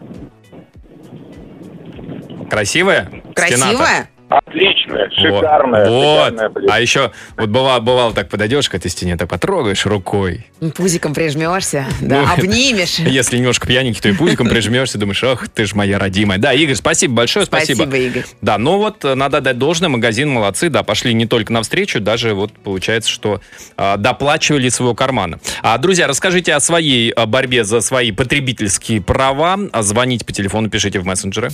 [2.50, 3.04] Красивая?
[3.04, 3.32] Стена-то?
[3.34, 4.10] Красивая?
[4.28, 5.14] Отличная, Вот.
[5.14, 6.54] шикарная, шикарная Вот.
[6.54, 6.74] плитка.
[6.74, 10.46] А еще, вот бывало, бывало так подойдешь к этой стене, так потрогаешь рукой.
[10.76, 12.98] Пузиком прижмешься, да, Ну, обнимешь.
[12.98, 16.38] Если немножко пьяненький, то и пузиком прижмешься, думаешь, ох, ты ж моя родимая.
[16.38, 17.82] Да, Игорь, спасибо большое, спасибо.
[17.84, 18.24] Спасибо, Игорь.
[18.40, 22.34] Да, но вот э, надо дать должное, магазин молодцы, да, пошли не только навстречу, даже
[22.34, 23.40] вот получается, что
[23.76, 25.38] э, доплачивали своего кармана.
[25.62, 29.58] А, друзья, расскажите о своей э, борьбе за свои потребительские права.
[29.72, 31.50] А, Звоните по телефону, пишите в мессенджеры.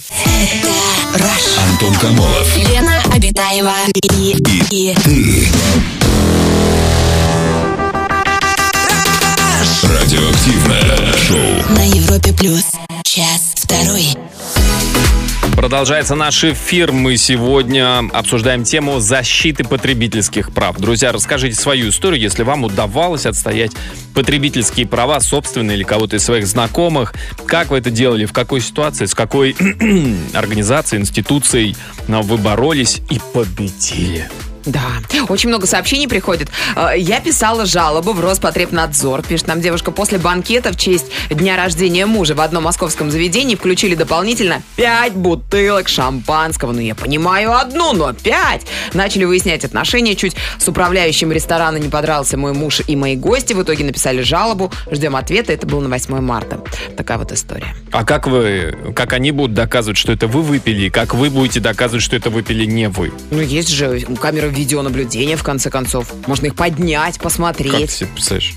[1.73, 2.60] Антон Камолов.
[2.69, 3.75] Лена Обитаева
[4.17, 4.37] и,
[4.71, 4.95] и
[9.83, 11.75] Радиоактивное шоу.
[11.75, 12.65] на Европе плюс.
[13.05, 14.17] Час второй.
[15.57, 16.93] Продолжается наш эфир.
[16.93, 20.79] Мы сегодня обсуждаем тему защиты потребительских прав.
[20.79, 23.73] Друзья, расскажите свою историю, если вам удавалось отстоять
[24.15, 27.15] потребительские права собственные или кого-то из своих знакомых.
[27.47, 29.55] Как вы это делали, в какой ситуации, с какой
[30.35, 31.77] организацией, институцией
[32.09, 34.29] вы боролись и победили.
[34.67, 34.83] Да,
[35.29, 36.49] очень много сообщений приходит.
[36.77, 39.23] Э, Я писала жалобу в Роспотребнадзор.
[39.23, 43.95] Пишет нам девушка, после банкета в честь дня рождения мужа в одном московском заведении включили
[43.95, 46.73] дополнительно 5 бутылок шампанского.
[46.73, 48.67] Ну, я понимаю одну, но 5.
[48.95, 50.15] Начали выяснять отношения.
[50.15, 53.55] Чуть с управляющим ресторана не подрался мой муж и мои гости.
[53.55, 54.71] В итоге написали жалобу.
[54.91, 55.53] Ждем ответа.
[55.53, 56.61] Это было на 8 марта.
[56.97, 57.75] Такая вот история.
[57.93, 62.03] А как вы, как они будут доказывать, что это вы выпили, как вы будете доказывать,
[62.05, 63.13] что это выпили не вы?
[63.31, 66.13] Ну, есть же камеры видеонаблюдения, в конце концов.
[66.27, 67.91] Можно их поднять, Как посмотреть.
[67.91, 68.55] себе представляешь?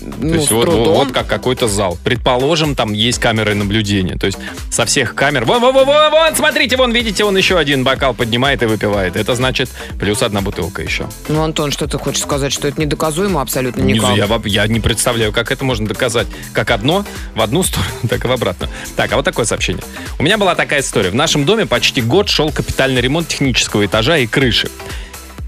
[0.00, 0.94] Ну, То есть вот, трудом.
[0.94, 1.98] вот как какой-то зал.
[2.04, 4.16] Предположим, там есть камеры наблюдения.
[4.16, 4.38] То есть
[4.70, 5.44] со всех камер...
[5.44, 9.16] Вон, вон, вон, вон, вон, смотрите, вон, видите, он еще один бокал поднимает и выпивает.
[9.16, 11.06] Это значит плюс одна бутылка еще.
[11.28, 14.16] Ну, Антон, что ты хочешь сказать, что это недоказуемо абсолютно никак?
[14.16, 16.26] я, я не представляю, как это можно доказать.
[16.52, 18.70] Как одно в одну сторону, так и в обратную.
[18.96, 19.82] Так, а вот такое сообщение.
[20.18, 21.10] У меня была такая история.
[21.10, 24.70] В нашем доме почти год шел капитальный ремонт технического этажа и крыши.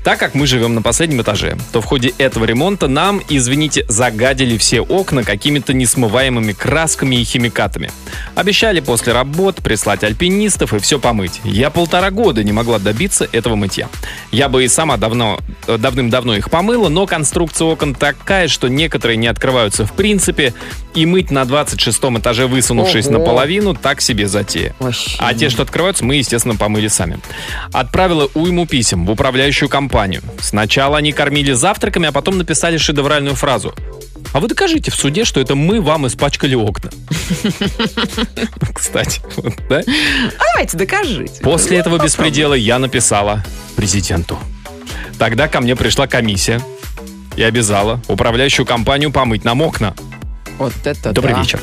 [0.04, 4.56] Так как мы живем на последнем этаже, то в ходе этого ремонта нам, извините, загадили
[4.56, 7.90] все окна какими-то несмываемыми красками и химикатами.
[8.34, 11.40] Обещали после работ прислать альпинистов и все помыть.
[11.44, 13.88] Я полтора года не могла добиться этого мытья.
[14.32, 15.38] Я бы и сама давно,
[15.68, 20.52] э, давным-давно их помыла, но конструкция окон такая, что некоторые не открываются в принципе,
[20.94, 23.18] и мыть на 26 этаже, высунувшись Ого.
[23.18, 24.74] наполовину, так себе затея.
[24.78, 25.16] Вообще.
[25.18, 27.18] А те, что открываются, мы, естественно, помыли сами.
[27.72, 29.91] Отправила уйму писем в управляющую компанию.
[30.40, 33.74] Сначала они кормили завтраками, а потом написали шедевральную фразу.
[34.32, 36.90] А вы докажите в суде, что это мы вам испачкали окна.
[38.74, 39.20] Кстати,
[39.68, 39.80] да?
[39.80, 41.42] А давайте докажите.
[41.42, 43.44] После этого беспредела я написала
[43.76, 44.38] президенту.
[45.18, 46.60] Тогда ко мне пришла комиссия
[47.36, 49.94] и обязала управляющую компанию помыть нам окна.
[50.58, 51.42] Вот это Добрый да.
[51.42, 51.60] вечер.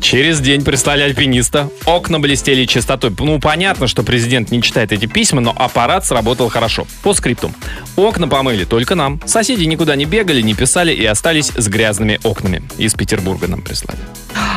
[0.00, 1.68] Через день прислали альпиниста.
[1.84, 3.12] Окна блестели чистотой.
[3.18, 6.86] Ну, понятно, что президент не читает эти письма, но аппарат сработал хорошо.
[7.02, 7.52] По скрипту.
[7.96, 9.20] Окна помыли только нам.
[9.26, 12.62] Соседи никуда не бегали, не писали и остались с грязными окнами.
[12.78, 14.00] Из Петербурга нам прислали.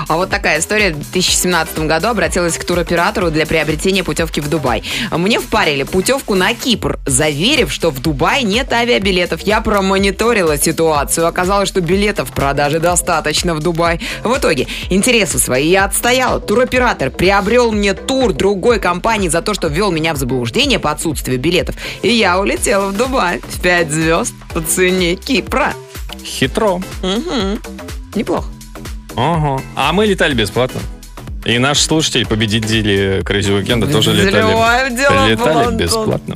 [0.10, 0.90] А вот такая история.
[0.90, 4.84] В 2017 году обратилась к туроператору для приобретения путевки в Дубай.
[5.12, 9.42] Мне впарили путевку на Кипр, заверив, что в Дубай нет авиабилетов.
[9.42, 11.28] Я промониторила ситуацию.
[11.28, 14.02] Оказалось, что билетов в продаже достаточно в Дубай.
[14.24, 16.40] В итоге итоге интересы свои я отстояла.
[16.40, 21.40] Туроператор приобрел мне тур другой компании за то, что ввел меня в заблуждение по отсутствию
[21.40, 21.76] билетов.
[22.02, 25.74] И я улетела в Дубай в 5 звезд по цене Кипра.
[26.24, 26.82] Хитро.
[27.04, 27.60] Угу.
[28.16, 28.48] Неплохо.
[29.16, 29.62] Ага.
[29.76, 30.80] А мы летали бесплатно.
[31.46, 36.36] И наш слушатель, победители Crazy Weekend, тоже летали, дело, летали бесплатно.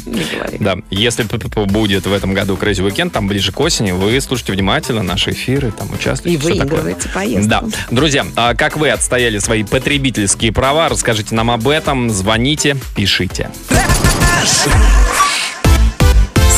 [0.60, 5.04] Да, если будет в этом году Crazy Weekend, там ближе к осени, вы слушайте внимательно
[5.04, 6.38] наши эфиры, там участвуйте.
[6.38, 7.50] И выигрываете поездку.
[7.50, 7.63] Да.
[7.92, 13.50] Друзья, а как вы отстояли свои потребительские права, расскажите нам об этом, звоните, пишите.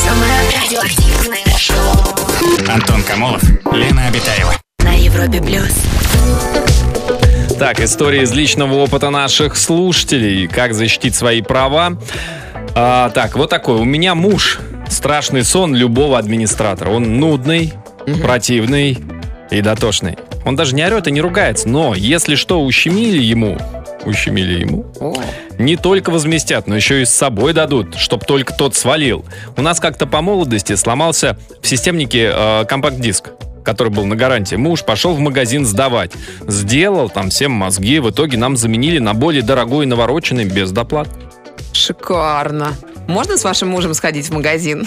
[0.04, 0.32] Самое
[0.62, 4.54] радиоактивное шоу Антон Камолов, Лена Обитаева.
[4.82, 5.72] на Европе плюс.
[7.58, 10.46] Так, история из личного опыта наших слушателей.
[10.46, 11.98] Как защитить свои права.
[12.74, 13.76] А, так, вот такой.
[13.76, 14.60] У меня муж.
[14.90, 16.90] Страшный сон любого администратора.
[16.90, 17.72] Он нудный,
[18.20, 18.98] противный
[19.50, 20.18] и дотошный.
[20.44, 21.66] Он даже не орет и не ругается.
[21.66, 23.56] Но если что ущемили ему,
[24.04, 25.14] ущемили ему, О,
[25.58, 29.24] не только возместят, но еще и с собой дадут, чтоб только тот свалил.
[29.56, 33.30] У нас как-то по молодости сломался в системнике э, компакт-диск
[33.66, 34.56] который был на гарантии.
[34.56, 36.12] Муж пошел в магазин сдавать.
[36.46, 37.98] Сделал там всем мозги.
[37.98, 41.08] В итоге нам заменили на более дорогой и навороченный без доплат.
[41.72, 42.72] шикарно.
[43.06, 44.86] Можно с вашим мужем сходить в магазин?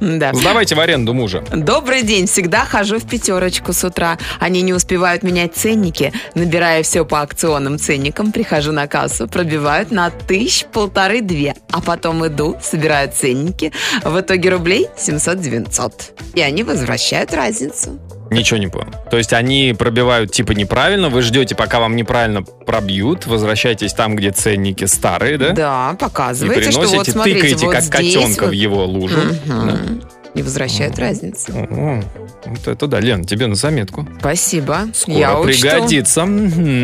[0.00, 0.32] Да.
[0.34, 1.42] Сдавайте в аренду мужа.
[1.52, 2.26] Добрый день.
[2.26, 4.18] Всегда хожу в пятерочку с утра.
[4.38, 6.12] Они не успевают менять ценники.
[6.34, 11.56] Набираю все по акционным ценникам, прихожу на кассу, пробивают на тысяч полторы-две.
[11.70, 13.72] А потом иду, собираю ценники.
[14.02, 15.92] В итоге рублей 700-900.
[16.34, 17.98] И они возвращают разницу.
[18.34, 18.92] Ничего не понял.
[19.10, 24.30] То есть они пробивают типа неправильно, вы ждете, пока вам неправильно пробьют, возвращаетесь там, где
[24.30, 25.50] ценники старые, да?
[25.50, 28.50] Да, И показываете, что приносите, вот смотрите, тыкаете, вот как здесь котенка вот.
[28.50, 29.18] в его лужу.
[29.46, 30.02] Мгм.
[30.34, 31.52] И возвращают разницу.
[31.52, 32.02] О,
[32.46, 34.06] вот это да, Лен, тебе на заметку.
[34.18, 34.80] Спасибо.
[34.92, 36.26] Скоро Я пригодится.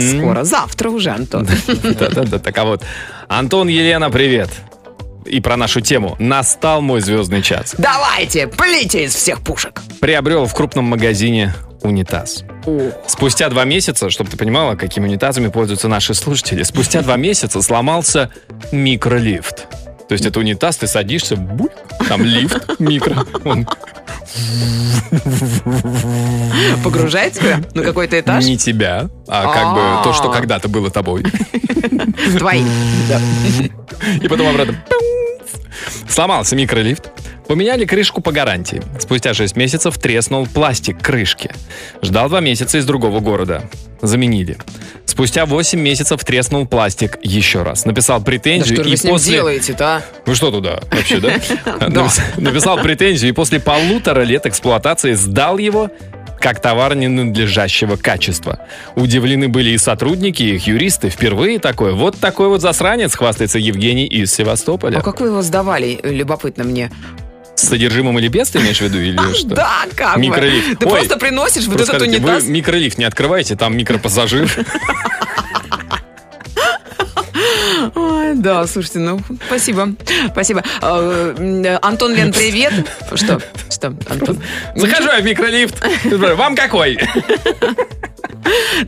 [0.01, 1.49] Скоро, завтра уже, Антон.
[1.83, 2.85] Да-да-да, так а вот.
[3.27, 4.51] Антон, Елена, привет.
[5.27, 6.17] И про нашу тему.
[6.19, 7.75] Настал мой звездный час.
[7.79, 9.81] Давайте, плите из всех пушек.
[10.01, 12.45] Приобрел в крупном магазине унитаз.
[13.07, 18.31] Спустя два месяца, чтобы ты понимала, какими унитазами пользуются наши слушатели, спустя два месяца сломался
[18.73, 19.67] микролифт.
[20.09, 21.71] То есть это унитаз, ты садишься, буль,
[22.09, 23.25] там лифт микро.
[23.45, 23.67] Он
[26.85, 28.45] Погружает тебя на какой-то этаж?
[28.45, 30.35] не тебя, а как бы то, что А.
[30.35, 31.25] когда-то было тобой.
[32.39, 32.65] Твои.
[34.23, 34.83] И потом обратно.
[36.09, 37.11] Сломался микролифт.
[37.49, 38.81] Поменяли крышку по гарантии.
[39.01, 41.51] Спустя 6 месяцев треснул пластик крышки.
[42.01, 43.65] Ждал 2 месяца из другого города.
[44.03, 44.57] Заменили.
[45.05, 47.85] Спустя 8 месяцев треснул пластик еще раз.
[47.87, 49.33] Написал Да претензию что же и вы с ним после...
[49.33, 50.03] делаете-то, а?
[50.27, 51.35] Вы что туда вообще, да?
[51.89, 55.91] Напис- Написал претензию и после полутора лет эксплуатации сдал его
[56.41, 58.61] как товар ненадлежащего качества.
[58.97, 61.11] Удивлены были и сотрудники, и их юристы.
[61.11, 61.93] Впервые такое.
[61.93, 64.99] Вот такой вот засранец, хвастается Евгений из Севастополя.
[64.99, 66.01] А как вы его сдавали?
[66.03, 66.91] Любопытно мне.
[67.55, 69.49] С содержимым или без, ты имеешь в виду, или что?
[69.49, 70.17] Да, как.
[70.17, 70.79] Микролифт.
[70.79, 72.45] Ты Ой, просто приносишь вот этот унитаз.
[72.45, 74.51] Вы микролифт не открываете, там микропассажир.
[77.95, 79.95] Ой, да, слушайте, ну, спасибо.
[80.33, 80.63] Спасибо.
[80.83, 82.73] М, Антон, Лен, привет.
[83.15, 83.41] Что?
[83.71, 84.39] Что, Антон?
[84.75, 85.83] Захожу я в микролифт.
[86.37, 86.99] Вам какой?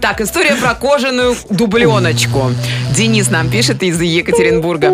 [0.00, 2.52] Так, история про кожаную дубленочку.
[2.96, 4.92] Денис нам пишет из Екатеринбурга.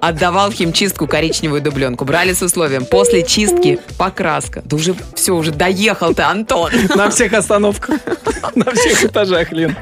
[0.00, 2.04] Отдавал в химчистку коричневую дубленку.
[2.04, 2.84] Брали с условием.
[2.84, 4.62] После чистки покраска.
[4.64, 6.70] Да уже все, уже доехал ты, Антон.
[6.94, 8.00] На всех остановках.
[8.54, 9.76] На всех этажах, Лен.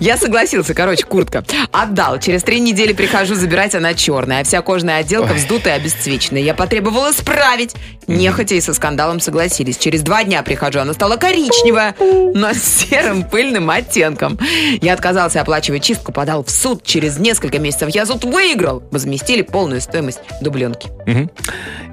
[0.00, 1.44] Я согласился, короче, куртка.
[1.72, 2.18] Отдал.
[2.20, 6.42] Через три недели прихожу забирать, она черная, а вся кожная отделка вздутая и обесцвеченная.
[6.42, 7.74] Я потребовала исправить.
[8.06, 9.78] Нехотя и со скандалом согласились.
[9.78, 14.38] Через два дня прихожу, она стала коричневая, но с серым пыльным оттенком.
[14.80, 16.84] Я отказался оплачивать чистку, подал в суд.
[16.84, 18.82] Через несколько месяцев я суд выиграл.
[18.92, 20.88] Возместили полную стоимость дубленки.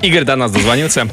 [0.02, 1.08] Игорь до нас дозвонился.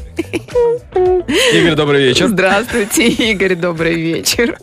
[1.52, 2.26] Игорь, добрый вечер.
[2.28, 4.58] Здравствуйте, Игорь, добрый вечер.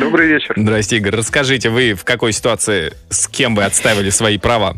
[0.00, 0.54] Добрый вечер.
[0.56, 1.16] Здрасте, Игорь.
[1.16, 4.74] Расскажите, вы в какой ситуации, с кем вы отстаивали свои права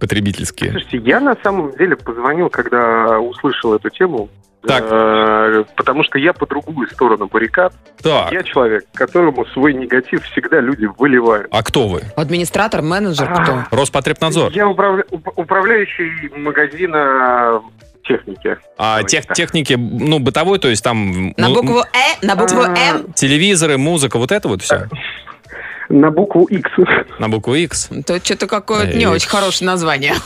[0.00, 0.70] потребительские?
[0.72, 4.28] Слушайте, я на самом деле позвонил, когда услышал эту тему.
[4.66, 4.82] Так.
[4.88, 7.74] Э, потому что я по другую сторону баррикад.
[8.02, 11.48] Так, Я человек, которому свой негатив всегда люди выливают.
[11.50, 12.00] а кто вы?
[12.16, 13.64] Администратор, менеджер, кто?
[13.76, 14.52] Роспотребнадзор.
[14.52, 17.60] Я управля- уп- управляющий магазина
[18.04, 18.56] техники.
[18.78, 21.34] А тех, техники, ну, бытовой, то есть там...
[21.36, 22.74] На ну, букву Э, на букву А.
[22.76, 23.12] М.
[23.14, 24.88] Телевизоры, музыка, вот это вот все?
[25.88, 26.70] На букву X.
[27.18, 27.90] На букву X?
[28.06, 30.14] То что-то какое-то не очень хорошее название.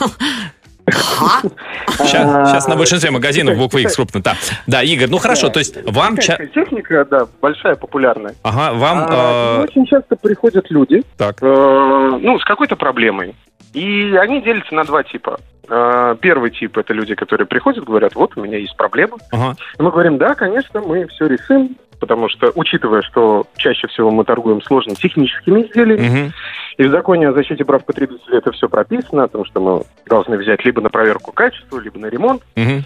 [1.97, 4.21] Сейчас, сейчас на большинстве магазинов буква X крупно.
[4.21, 6.17] Да, да, Игорь, ну хорошо, то есть вам...
[6.17, 8.33] ча- Китайская техника, да, большая, популярная.
[8.43, 9.05] Ага, вам...
[9.07, 11.37] А, э, Очень часто приходят люди, Так.
[11.41, 13.35] э, ну, с какой-то проблемой.
[13.73, 15.39] И они делятся на два типа.
[15.69, 19.17] Э, Первый тип это люди, которые приходят, говорят, вот у меня есть проблема.
[19.31, 19.55] Ага.
[19.77, 24.23] И мы говорим, да, конечно, мы все решим, потому что, учитывая, что чаще всего мы
[24.23, 26.33] торгуем сложными техническими изделиями, Мгм.
[26.77, 30.37] и в законе о защите прав потребителей это все прописано, о том, что мы должны
[30.37, 32.41] взять либо на проверку качества, либо на ремонт.
[32.55, 32.83] Мгм.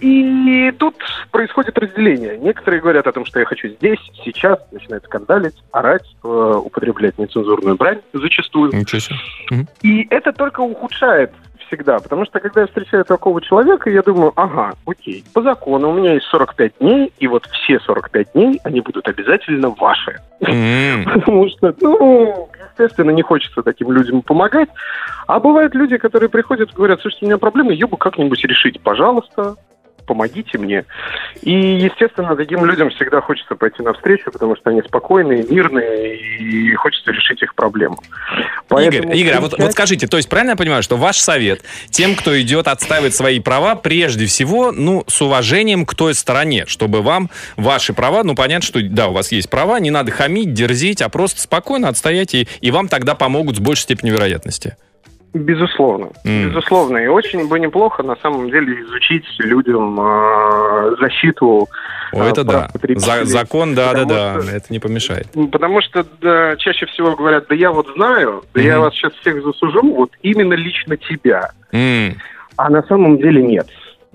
[0.00, 0.96] И тут
[1.30, 2.38] происходит разделение.
[2.38, 7.76] Некоторые говорят о том, что я хочу здесь, сейчас, начинают скандалить, орать, э, употреблять нецензурную
[7.76, 8.72] брань зачастую.
[8.74, 9.66] Ничего себе.
[9.82, 11.32] И это только ухудшает
[11.66, 15.94] всегда, потому что когда я встречаю такого человека, я думаю, ага, окей, по закону у
[15.94, 20.16] меня есть 45 дней, и вот все 45 дней они будут обязательно ваши.
[20.40, 24.68] Потому что, ну, естественно, не хочется таким людям помогать.
[25.26, 28.80] А бывают люди, которые приходят и говорят, слушайте, у меня проблема, ее бы как-нибудь решить,
[28.80, 29.54] пожалуйста,
[30.10, 30.86] помогите мне.
[31.42, 37.12] И, естественно, таким людям всегда хочется пойти навстречу, потому что они спокойные, мирные, и хочется
[37.12, 37.96] решить их проблему.
[38.66, 41.62] Поэтому Игорь, Игорь, а вот, вот скажите, то есть правильно я понимаю, что ваш совет
[41.90, 47.02] тем, кто идет отстаивать свои права, прежде всего, ну, с уважением к той стороне, чтобы
[47.02, 51.02] вам ваши права, ну, понятно, что, да, у вас есть права, не надо хамить, дерзить,
[51.02, 54.76] а просто спокойно отстоять, и, и вам тогда помогут с большей степенью вероятности.
[55.32, 56.48] Безусловно, М.
[56.48, 56.98] безусловно.
[56.98, 61.68] И очень бы неплохо, на самом деле, изучить людям э, защиту
[62.12, 62.68] О, э, это да.
[62.96, 65.28] За- закон, да, да, да, что- это не помешает.
[65.52, 68.82] Потому что да, чаще всего говорят, да я вот знаю, да я Мгм.
[68.82, 71.50] вас сейчас всех засужу, вот именно лично тебя.
[71.72, 72.16] М.
[72.56, 73.68] А на самом деле нет.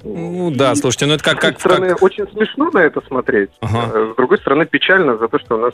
[0.07, 1.33] Ну да, слушайте, ну это как...
[1.33, 3.91] С одной как, стороны, как- очень смешно на это смотреть, Ага.
[3.93, 5.73] э, с другой стороны, печально за то, что у нас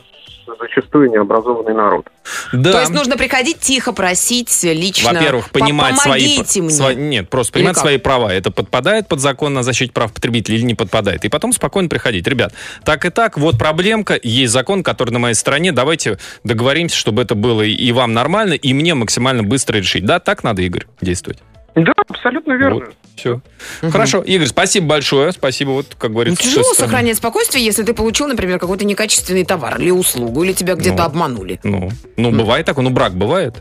[0.58, 2.06] зачастую необразованный народ.
[2.52, 2.72] Да.
[2.72, 5.12] То есть нужно приходить тихо просить лично.
[5.12, 6.38] Во-первых, «По- понимать свои...
[6.38, 6.44] мне.
[6.70, 8.32] сва- Нет, просто понимать свои права.
[8.32, 11.24] Это подпадает под закон о защите прав потребителей или не подпадает.
[11.24, 12.26] И потом спокойно приходить.
[12.26, 15.72] Ребят, так и так, вот проблемка, есть закон, который на моей стороне.
[15.72, 20.04] Давайте договоримся, чтобы это было и вам нормально, и мне максимально быстро решить.
[20.06, 21.38] Да, так надо, Игорь, действовать.
[21.74, 22.86] Да, абсолютно верно.
[23.16, 23.40] Все.
[23.80, 24.20] Хорошо.
[24.22, 25.32] Игорь, спасибо большое.
[25.32, 26.42] Спасибо, вот, как Ну, говорится.
[26.42, 30.74] с Тяжело сохранять спокойствие, если ты получил, например, какой-то некачественный товар или услугу, или тебя
[30.74, 31.02] где-то Ну.
[31.04, 31.60] обманули.
[31.62, 33.56] Ну, ну, бывает такое, ну, брак бывает.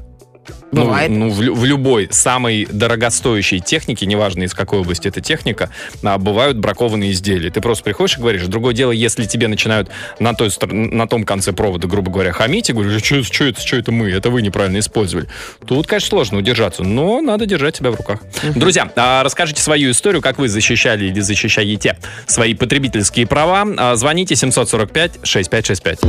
[0.71, 1.12] Ну, Бывает.
[1.12, 5.69] Ну, в, в любой самой дорогостоящей технике, неважно из какой области эта техника,
[6.01, 7.51] а, бывают бракованные изделия.
[7.51, 8.43] Ты просто приходишь и говоришь.
[8.43, 12.73] Другое дело, если тебе начинают на, той, на том конце провода, грубо говоря, хамить, и
[12.73, 15.27] говоришь, что, это, что это мы, это вы неправильно использовали.
[15.65, 18.19] Тут, конечно, сложно удержаться, но надо держать себя в руках.
[18.56, 23.67] Друзья, а, расскажите свою историю, как вы защищали или защищаете свои потребительские права.
[23.77, 25.99] А, Звоните 745-6565.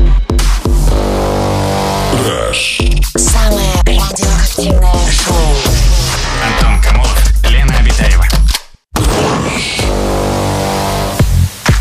[3.17, 5.37] Самое радиоактивное шоу.
[6.45, 8.25] Антон Камолов, Лена Обитаева.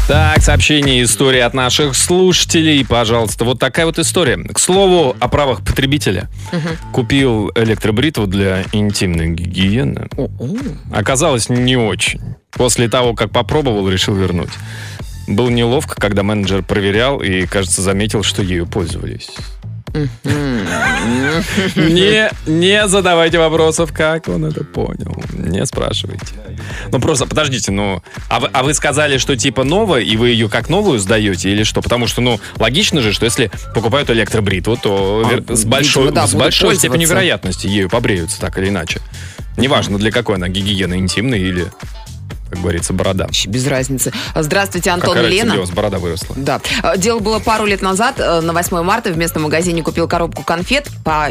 [0.08, 2.86] Так, сообщение, история от наших слушателей.
[2.86, 4.38] Пожалуйста, вот такая вот история.
[4.38, 6.30] К слову, о правах потребителя.
[6.92, 10.10] Купил электробритву для интимной гигиены.
[10.94, 12.20] Оказалось, не очень.
[12.52, 14.52] После того, как попробовал, решил вернуть.
[15.28, 19.30] Было неловко, когда менеджер проверял и, кажется, заметил, что ею пользовались.
[21.76, 25.16] Не, не задавайте вопросов, как он это понял.
[25.34, 26.26] Не спрашивайте.
[26.92, 30.50] Ну просто, подождите, ну, а вы, а вы сказали, что типа новая, и вы ее
[30.50, 31.82] как новую сдаете, или что?
[31.82, 36.28] Потому что, ну, логично же, что если покупают электробритву, то А, с большой, видимо, да,
[36.28, 39.02] с большой степенью вероятности ею побреются так или иначе.
[39.58, 41.68] Неважно, для какой она гигиены, интимной или,
[42.52, 43.28] как говорится, борода.
[43.48, 44.12] Без разницы.
[44.36, 45.50] Здравствуйте, Антон Какая Лена.
[45.52, 46.36] где у вас борода выросла?
[46.38, 46.60] Да.
[46.84, 48.16] Э, Дело было пару лет назад.
[48.20, 50.88] э, На 8 марта в местном магазине купил коробку конфет.
[51.06, 51.30] По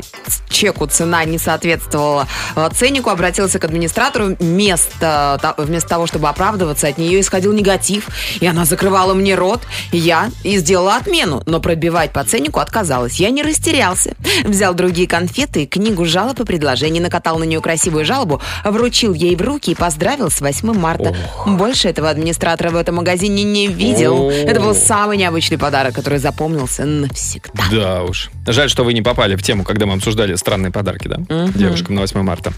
[0.48, 3.10] чеку цена не соответствовала э, ценнику.
[3.10, 4.36] Обратился к администратору.
[4.38, 8.08] Вместо, вместо того, чтобы оправдываться, от нее исходил негатив.
[8.40, 9.60] И она закрывала мне рот.
[9.92, 11.42] Я и сделала отмену.
[11.46, 13.20] Но пробивать по ценнику отказалась.
[13.20, 14.14] Я не растерялся.
[14.44, 19.42] Взял другие конфеты, книгу жалоб и предложений, накатал на нее красивую жалобу, вручил ей в
[19.42, 21.09] руки и поздравил с 8 марта.
[21.46, 24.30] Больше этого администратора в этом магазине не видел.
[24.30, 27.64] Это был самый необычный подарок, который запомнился навсегда.
[27.70, 28.30] Да уж.
[28.46, 31.18] Жаль, что вы не попали в тему, когда мы обсуждали странные подарки, да?
[31.54, 32.52] Девушкам на 8 марта.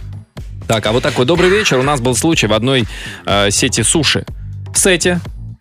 [0.69, 1.79] Так, а вот такой добрый вечер.
[1.79, 2.87] У нас был случай в одной
[3.27, 4.25] э, сети суши.
[4.73, 5.21] В сете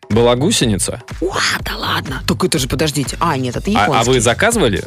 [0.09, 1.01] была гусеница.
[1.21, 2.21] Уа, да ладно.
[2.27, 3.17] Так это же, подождите.
[3.19, 4.09] А, нет, это А, японский.
[4.09, 4.83] а вы заказывали?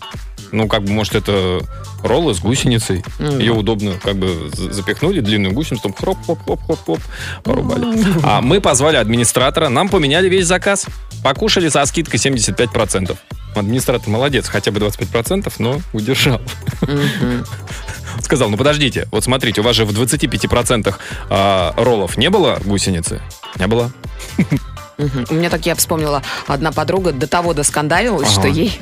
[0.55, 1.61] Ну, как бы, может, это
[2.05, 3.05] роллы с гусеницей.
[3.19, 7.01] Ее удобно как бы запихнули, длинную гусеницу, там хроп-хоп-хоп-хоп-хоп,
[7.43, 7.87] порубали.
[8.23, 10.87] А мы позвали администратора, нам поменяли весь заказ.
[11.25, 13.17] Покушали со скидкой 75%.
[13.57, 16.41] Администратор молодец, хотя бы 25%, но удержал.
[18.23, 20.95] сказал, ну подождите, вот смотрите, у вас же в 25%
[21.31, 23.21] а, роллов не было гусеницы?
[23.59, 23.93] Не было?
[24.99, 28.41] У меня так я вспомнила, одна подруга до того доскандалилась, Ага.
[28.41, 28.79] что ей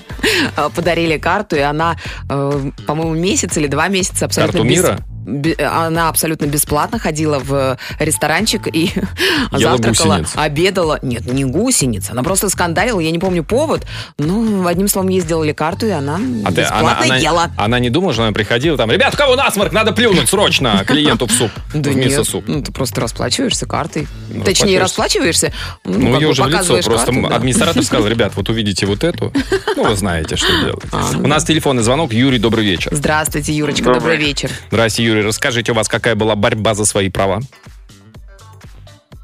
[0.57, 1.97] э, подарили карту, и она,
[2.29, 4.99] э, по-моему, месяц или два месяца абсолютно Карту бес- мира?
[5.59, 8.91] Она абсолютно бесплатно ходила в ресторанчик и
[9.53, 10.31] Ела завтракала, гусениц.
[10.35, 10.99] обедала.
[11.03, 13.87] Нет, не гусеница, она просто скандалила, я не помню повод,
[14.19, 17.43] но одним словом ей сделали карту, и она А ты- бесплатно она, ела.
[17.45, 20.85] она, она не думала, что она приходила там, ребят, у кого насморк, надо плюнуть срочно
[20.87, 22.45] клиенту в суп, Да в нет, суп.
[22.49, 24.09] ну ты просто расплачиваешься картой.
[24.31, 25.53] Ну, Точнее, расплачиваешься.
[25.85, 27.37] ну, Ну, ее уже в лицо просто карту, да.
[27.37, 29.33] администратор сказал, ребят, вот увидите вот эту,
[29.77, 30.83] ну, вы знаете, что делать.
[30.91, 32.13] А, ну У нас телефонный звонок.
[32.13, 32.91] Юрий, добрый вечер.
[32.95, 34.01] Здравствуйте, Юрочка, Добрый.
[34.01, 34.51] добрый вечер.
[34.71, 35.12] Здрасте, Юрий.
[35.21, 37.41] Расскажите, у вас какая была борьба за свои права?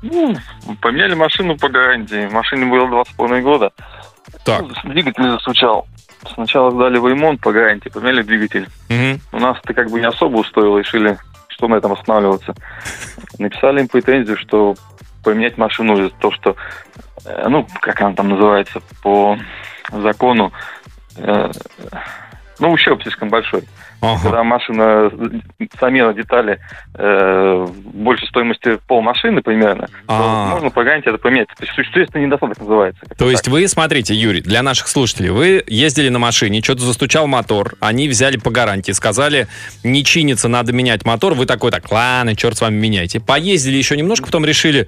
[0.03, 0.37] Ну,
[0.81, 2.29] поменяли машину по гарантии.
[2.29, 3.73] Машине было два с половиной года.
[4.45, 4.63] Так.
[4.63, 5.87] Ну, Двигатель засучал.
[6.35, 8.69] Сначала сдали в ремонт по гарантии, поменяли двигатель.
[8.89, 9.21] Мгм.
[9.33, 11.17] У нас это как бы не особо устроило, решили,
[11.49, 12.55] что на этом останавливаться.
[13.39, 14.75] Написали им претензию, что
[15.25, 16.57] поменять машину из-за того, что,
[17.25, 19.39] э, ну, как она там называется, по
[19.91, 20.53] закону,
[21.17, 21.51] э,
[22.59, 23.65] ну, ущерб слишком большой.
[24.01, 24.23] Ага.
[24.23, 25.11] Когда машина,
[25.81, 26.61] замена детали
[26.95, 30.19] э, больше стоимости полмашины примерно, А.
[30.19, 31.49] то можно по гарантии это поменять.
[31.49, 33.03] То есть существенный недостаток называется.
[33.03, 33.29] То так.
[33.29, 38.09] есть вы, смотрите, Юрий, для наших слушателей, вы ездили на машине, что-то застучал мотор, они
[38.09, 39.49] взяли по гарантии, сказали,
[39.83, 43.21] не чинится, надо менять мотор, вы такой, так, ладно, черт с вами, меняйте.
[43.21, 44.87] Поездили еще немножко, потом решили,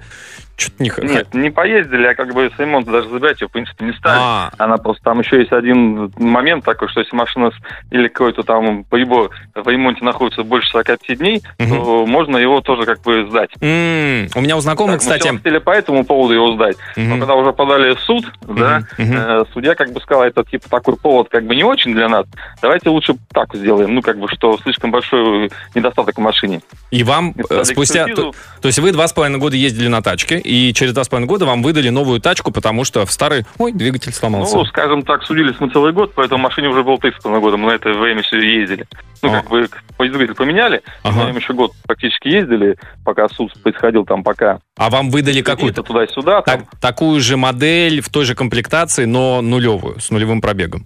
[0.57, 0.91] что-то не...
[1.01, 4.19] Нет, не поездили, а как бы с ремонта даже забирать ее, в принципе, не стали.
[4.21, 7.51] А, Она просто там еще есть один момент такой, что если машина
[7.89, 13.01] или какой-то там прибор в ремонте находится больше 45 дней, то можно его тоже как
[13.01, 13.49] бы сдать.
[13.61, 15.27] м, у меня у знакомых, Так, мы кстати...
[15.27, 16.77] всё хотели по этому поводу его сдать.
[16.95, 17.19] Но Мгм.
[17.19, 19.13] когда уже подали в суд, да, мгм.
[19.17, 22.25] э, судья как бы сказал, это типа такой повод как бы не очень для нас.
[22.61, 23.93] Давайте лучше так сделаем.
[23.95, 26.61] Ну, как бы, что слишком большой недостаток в машине.
[26.91, 28.05] И вам э, спустя...
[28.07, 28.31] То,
[28.61, 31.27] то есть вы два с половиной года ездили на тачке, и через два с половиной
[31.27, 33.45] года вам выдали новую тачку, потому что в старый...
[33.57, 34.57] Ой, двигатель сломался.
[34.57, 37.57] Ну, скажем так, судились мы целый год, поэтому машине уже было 30 года.
[37.57, 38.85] Мы на это время все ездили.
[39.21, 39.41] Ну, А.
[39.41, 39.69] как бы
[39.99, 41.27] двигатель поменяли, Ага.
[41.31, 42.75] мы еще год практически ездили,
[43.05, 46.41] пока суд происходил там, пока А вам выдали какую-то туда-сюда.
[46.41, 50.85] Так- такую же модель в той же комплектации, но нулевую, с нулевым пробегом.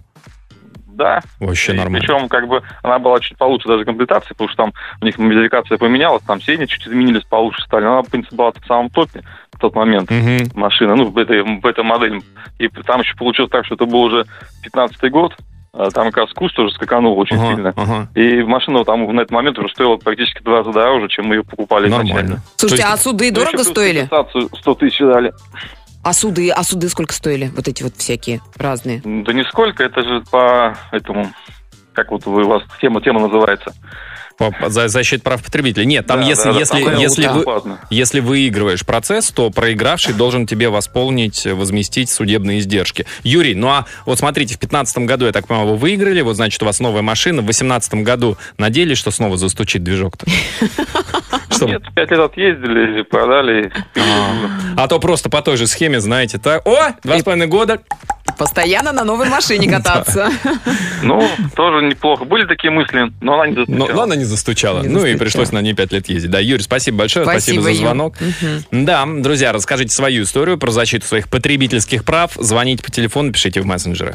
[0.96, 1.20] Да.
[1.40, 1.98] Вообще И нормально.
[2.00, 4.72] Причем, как бы, она была чуть получше даже комплектации, потому что там
[5.02, 7.84] у них модификация поменялась, там сиденья чуть изменились, получше стали.
[7.84, 9.22] Она, в принципе, была в самом топе
[9.52, 10.48] в тот момент Мгм.
[10.54, 12.22] машина, ну, в этой, в этой модели.
[12.58, 14.24] И там еще получилось так, что это был уже
[14.64, 15.36] 15-й год,
[15.74, 17.72] а там как раз курс тоже скаканул очень Ага, сильно.
[17.76, 18.08] ага.
[18.14, 21.34] И машина там на этот момент уже стоила практически в два раза дороже, чем мы
[21.36, 22.14] ее покупали изначально.
[22.14, 22.42] Нормально.
[22.56, 24.06] Слушайте, То а есть- суды дорого стоили?
[24.06, 25.32] компенсацию 100 тысяч дали.
[26.06, 27.50] А суды, а суды сколько стоили?
[27.56, 29.02] Вот эти вот всякие разные.
[29.04, 31.32] Да нисколько, это же по этому,
[31.94, 33.74] как вот у вас тема, тема называется.
[34.38, 35.86] По- За защиту прав потребителей.
[35.86, 37.80] Нет, там Да, если, да, если, там если, вы, бесплатно.
[37.90, 43.06] если выигрываешь процесс, то проигравший должен тебе восполнить, возместить судебные издержки.
[43.22, 46.62] Юрий, ну а вот смотрите, в 2015 году, я так понимаю, вы выиграли, вот значит,
[46.62, 47.40] у вас новая машина.
[47.40, 50.26] В 2018 году надеялись, что снова застучит движок-то?
[51.50, 51.66] Что?
[51.66, 53.72] Нет, пять лет отъездили, продали.
[54.76, 57.80] А то просто по той же схеме, знаете, так, о, два с половиной года,
[58.38, 60.30] Постоянно на новой машине кататься.
[61.02, 62.24] Ну, тоже неплохо.
[62.24, 63.92] Были такие мысли, но она не застучала.
[63.94, 64.82] но она не застучала.
[64.82, 66.30] Ну и пришлось на ней пять лет ездить.
[66.30, 68.14] Да, Юрий, спасибо большое, спасибо, за звонок.
[68.70, 72.32] Да, друзья, расскажите свою историю про защиту своих потребительских прав.
[72.36, 74.14] Звоните по телефону, пишите в мессенджеры.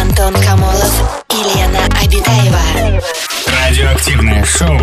[0.00, 3.00] Антон Камолов и Лена Обитаева.
[3.46, 4.78] Радиоактивное шоу.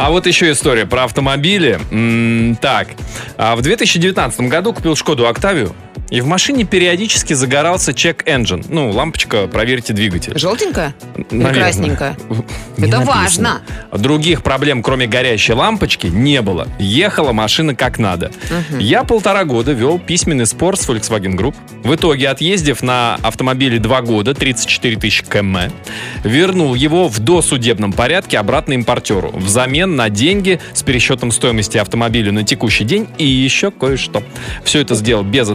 [0.00, 1.80] А вот еще история про автомобили.
[1.90, 2.88] М, так,
[3.36, 5.74] а в 2019 году купил Шкоду Октавию,
[6.10, 8.64] и в машине периодически загорался чек-энджин.
[8.68, 10.38] Ну, лампочка «Проверьте двигатель».
[10.38, 10.94] Желтенькая?
[11.16, 11.54] Или Наверное.
[11.54, 12.16] красненькая?
[12.78, 13.04] Не Это написано.
[13.04, 13.62] важно.
[13.92, 16.68] Других проблем, кроме горящей лампочки, не было.
[16.78, 18.30] Ехала машина как надо.
[18.78, 21.54] Я полтора года вел письменный спор с Volkswagen Group.
[21.82, 25.72] В итоге, отъездив на автомобиле два года, 34 тысячи км,
[26.24, 29.30] вернул его в досудебном порядке обратно импортеру.
[29.34, 34.22] Взамен на деньги с пересчетом стоимости автомобиля на текущий день и еще кое-что.
[34.64, 35.48] Все это сделал без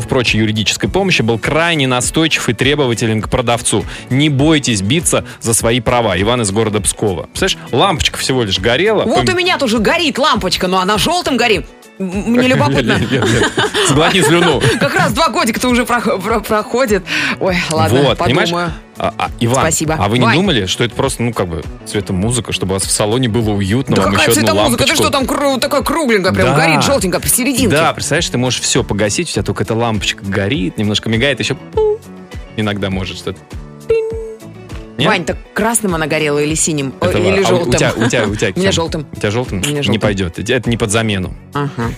[0.00, 3.84] адвокатов, прочей юридической помощи, был крайне настойчив и требователен к продавцу.
[4.10, 6.20] Не бойтесь биться за свои права.
[6.20, 7.24] Иван из города Пскова.
[7.32, 9.04] Представляешь, лампочка всего лишь горела.
[9.04, 11.66] Вот Пом- у меня тоже горит лампочка, но она желтым горит.
[12.00, 12.98] Мне любопытно.
[13.88, 14.60] Сглотни слюну.
[14.80, 17.04] Как раз два годика-то уже прох- про- проходит.
[17.38, 18.72] Ой, ладно, Вот, подумаю.
[18.96, 19.96] А, а, Иван, Спасибо.
[19.98, 20.34] а вы не Вань.
[20.36, 23.96] думали, что это просто, ну, как бы, цветомузыка, чтобы у вас в салоне было уютно,
[23.96, 24.84] Да вам какая еще одну цветомузыка?
[24.84, 25.02] Ты лампочку?
[25.04, 26.54] что там кру- такая кругленькая, прям Да.
[26.56, 27.68] горит, желтенькая посерединке.
[27.76, 31.56] Да, представляешь, ты можешь все погасить, у тебя только эта лампочка горит, немножко мигает, еще
[32.56, 33.38] иногда может что-то.
[35.00, 35.08] Нет?
[35.08, 36.94] Вань, так красным она горела или синим?
[37.00, 37.68] О, Это- или а у- желтым?
[37.68, 39.06] У тебя, у тебя, у тебя, У Ксюша, желтым.
[39.12, 39.60] У тебя желтым?
[39.60, 40.00] Не желтым.
[40.00, 40.38] пойдет.
[40.38, 41.34] Это не под замену.
[41.54, 41.90] Ага.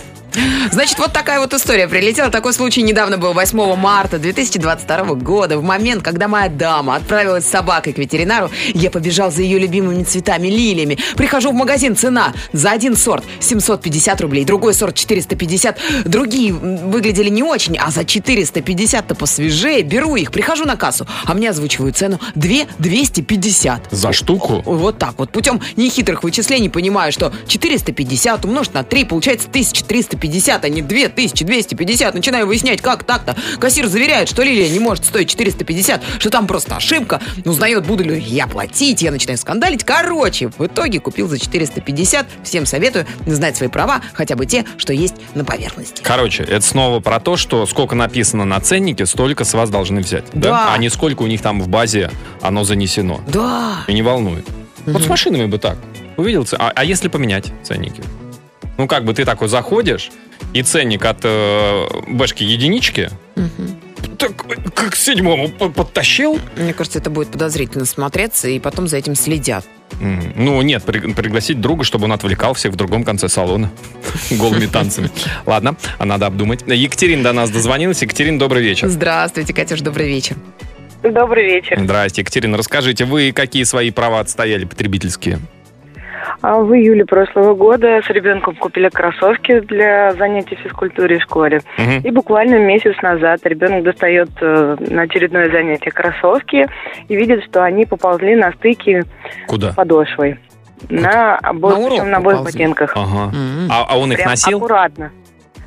[0.71, 2.29] Значит, вот такая вот история прилетела.
[2.29, 5.57] Такой случай недавно был 8 марта 2022 года.
[5.57, 10.03] В момент, когда моя дама отправилась с собакой к ветеринару, я побежал за ее любимыми
[10.03, 10.97] цветами, лилиями.
[11.15, 15.77] Прихожу в магазин, цена за один сорт 750 рублей, другой сорт 450.
[16.05, 19.83] Другие выглядели не очень, а за 450-то посвежее.
[19.83, 23.89] Беру их, прихожу на кассу, а мне озвучивают цену 2 250.
[23.91, 24.61] За штуку?
[24.65, 25.31] Вот так вот.
[25.31, 30.22] Путем нехитрых вычислений понимаю, что 450 умножить на 3 получается 1350,
[30.63, 32.13] а не 2250.
[32.13, 33.35] Начинаю выяснять, как так-то.
[33.59, 37.21] Кассир заверяет, что лилия не может стоить 450, что там просто ошибка.
[37.45, 39.01] Узнает, буду ли я платить.
[39.01, 39.83] Я начинаю скандалить.
[39.83, 42.27] Короче, в итоге купил за 450.
[42.43, 46.01] Всем советую знать свои права, хотя бы те, что есть на поверхности.
[46.03, 50.25] Короче, это снова про то, что сколько написано на ценнике, столько с вас должны взять.
[50.33, 50.73] Да.
[50.73, 52.11] А не сколько у них там в базе
[52.41, 53.21] оно занесено.
[53.27, 53.83] Да.
[53.87, 54.45] И не волнует.
[54.85, 55.77] Вот с машинами бы так.
[56.17, 58.03] Увидел а, а если поменять ценники?
[58.77, 60.11] Ну, как бы ты такой заходишь,
[60.53, 63.09] и ценник от э, бэшки единички,
[64.17, 64.35] так
[64.73, 66.39] как к седьмому по- подтащил.
[66.55, 69.65] Мне кажется, это будет подозрительно смотреться, и потом за этим следят.
[69.99, 73.69] Ну, нет, при- пригласить друга, чтобы он отвлекал всех в другом конце салона
[74.31, 75.09] голыми танцами.
[75.45, 76.63] Ладно, а надо обдумать.
[76.65, 78.01] Екатерина до нас дозвонилась.
[78.01, 78.87] Екатерина, добрый вечер.
[78.87, 80.35] Здравствуйте, Катюш, добрый вечер.
[81.03, 81.79] Добрый вечер.
[81.83, 82.57] Здрасте, Екатерина.
[82.57, 85.39] Расскажите, вы какие свои права отстояли потребительские?
[86.43, 91.61] А В июле прошлого года с ребенком купили кроссовки для занятий физкультурой в школе.
[91.77, 91.99] Мгм.
[92.03, 96.67] И буквально месяц назад ребенок достает э, на очередное занятие кроссовки
[97.07, 99.05] и видит, что они поползли на стыке
[99.47, 99.71] Куда?
[99.71, 100.37] подошвой.
[100.89, 102.91] На обоих, На причем на обоих ботинках.
[102.93, 103.31] Ага.
[103.33, 103.69] М.
[103.71, 104.57] А, а он их Прям носил?
[104.57, 105.11] аккуратно.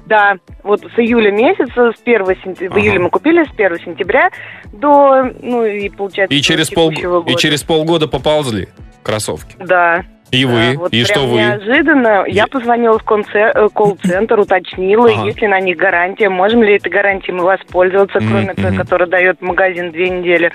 [0.04, 2.80] Да, вот с июля месяца, с 1 сентября, в Ага.
[2.82, 4.28] июле мы купили, с 1 сентября
[4.74, 7.38] до, ну и получается, И через, пол, текущего и года.
[7.38, 8.68] через полгода поползли
[9.02, 9.56] кроссовки.
[9.58, 10.04] Да.
[10.32, 11.38] И Да, вы, вот и прям что вы?
[11.38, 12.24] Неожиданно.
[12.26, 15.24] Я позвонила в э, колл-центр, уточнила, Ага.
[15.26, 18.76] есть ли на них гарантия, можем ли этой гарантией мы воспользоваться, кроме той, мгм.
[18.76, 20.50] которую дает магазин две недели.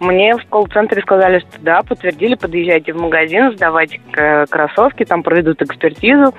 [0.00, 5.62] Мне в колл-центре сказали, что да, подтвердили, подъезжайте в магазин, сдавайте к- кроссовки, там проведут
[5.62, 6.34] экспертизу.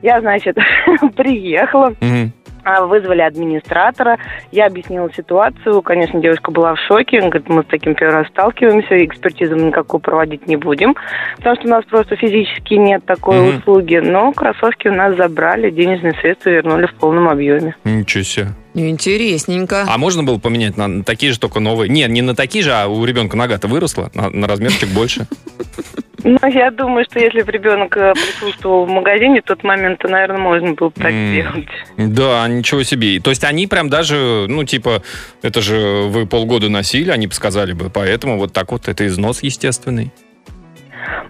[0.00, 0.56] Я, значит,
[1.16, 2.32] приехала, Мгм.
[2.68, 4.18] А, вызвали администратора,
[4.52, 8.28] я объяснила ситуацию, конечно, девушка была в шоке, Она говорит, мы с таким первый раз
[8.28, 10.94] сталкиваемся, экспертизу мы никакую проводить не будем,
[11.38, 13.58] потому что у нас просто физически нет такой Мгм.
[13.58, 17.74] услуги, но кроссовки у нас забрали, денежные средства вернули в полном объеме.
[17.84, 18.46] Ничего себе.
[18.74, 19.84] Интересненько.
[19.88, 21.88] А можно было поменять на на такие же, только новые?
[21.88, 25.26] Нет, не на такие же, а у ребенка нога-то выросла, на, на размерчик больше.
[26.24, 30.08] Но я думаю, что если бы ребенок э, присутствовал в магазине в тот момент, то,
[30.08, 31.32] наверное, можно было бы так М.
[31.32, 31.68] сделать.
[31.96, 33.20] Да, ничего себе.
[33.20, 35.02] То есть они прям даже, ну, типа,
[35.42, 39.42] это же вы полгода носили, они бы сказали бы, поэтому вот так вот, это износ
[39.42, 40.10] естественный.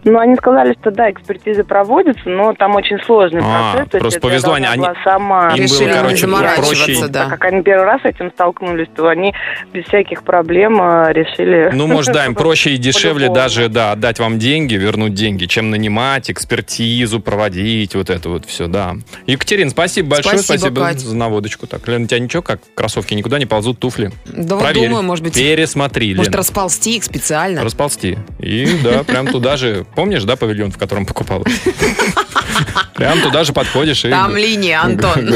[0.04, 3.90] Ну, они сказали, что да, экспертизы проводятся, но там очень сложный А, процесс.
[3.90, 7.08] то есть просто повезло, они- была сама им Решили было, короче, проще.
[7.08, 7.20] да.
[7.24, 9.34] Так как они первый раз с этим столкнулись, то они
[9.72, 11.70] без всяких проблем э, решили...
[11.72, 15.70] Ну, может, да, им проще и дешевле даже, да, отдать вам деньги, вернуть деньги, чем
[15.70, 18.94] нанимать, экспертизу проводить, вот это вот все, да.
[19.26, 21.00] Екатерин, спасибо большое, Спасибо, спасибо, Кать.
[21.00, 21.66] за наводочку.
[21.66, 24.10] Так, Лен, у тебя ничего, как кроссовки никуда не ползут, туфли?
[24.26, 24.88] Да Проверь.
[24.88, 26.38] думаю, может быть, Пересмотри, может Лен.
[26.38, 27.62] расползти их специально.
[27.62, 28.18] Расползти.
[28.38, 31.44] И да, прям туда же, помнишь, да, павильон, в котором покупал?
[32.94, 34.11] Прям туда же подходишь и...
[34.11, 35.32] Там линия, Антон.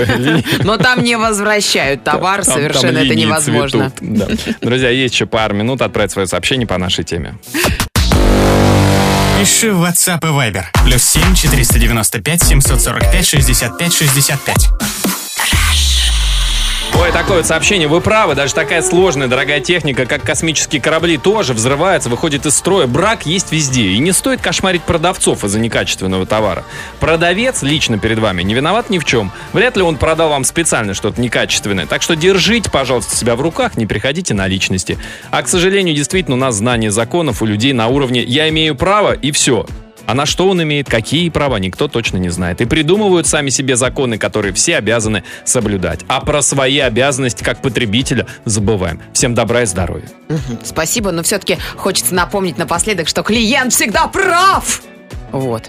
[0.65, 3.93] Но там не возвращают товар, совершенно это невозможно.
[4.61, 7.37] Друзья, есть еще пару минут отправить свое сообщение по нашей теме.
[9.39, 10.65] Пиши в WhatsApp и Viber.
[10.85, 15.12] Плюс 7 495 745 65 65.
[17.03, 17.89] Ой, такое вот сообщение.
[17.89, 22.87] Вы правы, даже такая сложная, дорогая техника, как космические корабли, тоже взрывается, выходит из строя.
[22.87, 23.89] Брак есть везде.
[23.89, 26.65] И не стоит кошмарить продавцов из-за некачественного товара.
[27.01, 29.33] Продавец лично перед вами не виноват ни в чем.
[29.53, 31.87] Вряд ли он продал вам специально что-то некачественное.
[31.87, 34.97] Так что держите, пожалуйста, себя в руках, не приходите на личности.
[35.33, 39.13] А, к сожалению, действительно, у нас знание законов у людей на уровне «я имею право»
[39.13, 39.67] и все.
[40.07, 42.61] А на что он имеет, какие права, никто точно не знает.
[42.61, 46.01] И придумывают сами себе законы, которые все обязаны соблюдать.
[46.09, 49.01] А про свои обязанности как потребителя забываем.
[49.13, 50.09] Всем добра и здоровья.
[50.65, 54.83] Спасибо, но все-таки хочется напомнить напоследок, что клиент всегда прав.
[55.33, 55.69] Вот.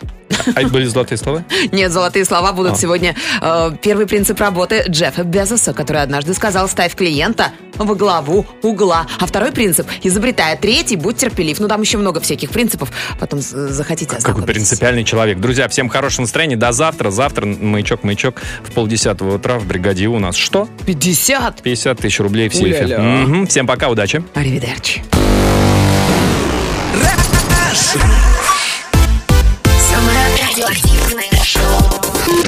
[0.55, 1.43] А это были золотые слова?
[1.72, 2.76] Нет, золотые слова будут А.
[2.76, 3.16] сегодня.
[3.41, 9.07] Э, первый принцип работы Джеффа Безоса, который однажды сказал, ставь клиента во главу угла.
[9.20, 11.59] А второй принцип, изобретая третий, будь терпелив.
[11.59, 12.91] Ну, там еще много всяких принципов.
[13.20, 15.39] Потом захотите Какой принципиальный человек.
[15.39, 16.57] Друзья, всем хорошего настроения.
[16.57, 17.09] До завтра.
[17.09, 20.36] Завтра маячок-маячок в полдесятого утра в бригаде у нас.
[20.36, 20.68] Что?
[20.86, 21.61] 50.
[21.61, 22.97] 50 тысяч рублей в сейфе.
[22.97, 23.47] Мгм.
[23.47, 24.24] Всем пока, удачи.
[24.34, 25.03] Аривидерчи.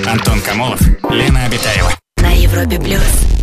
[0.07, 0.79] Антон Камолов,
[1.09, 1.91] Лена Обитаева.
[2.17, 3.34] на Европе плюс.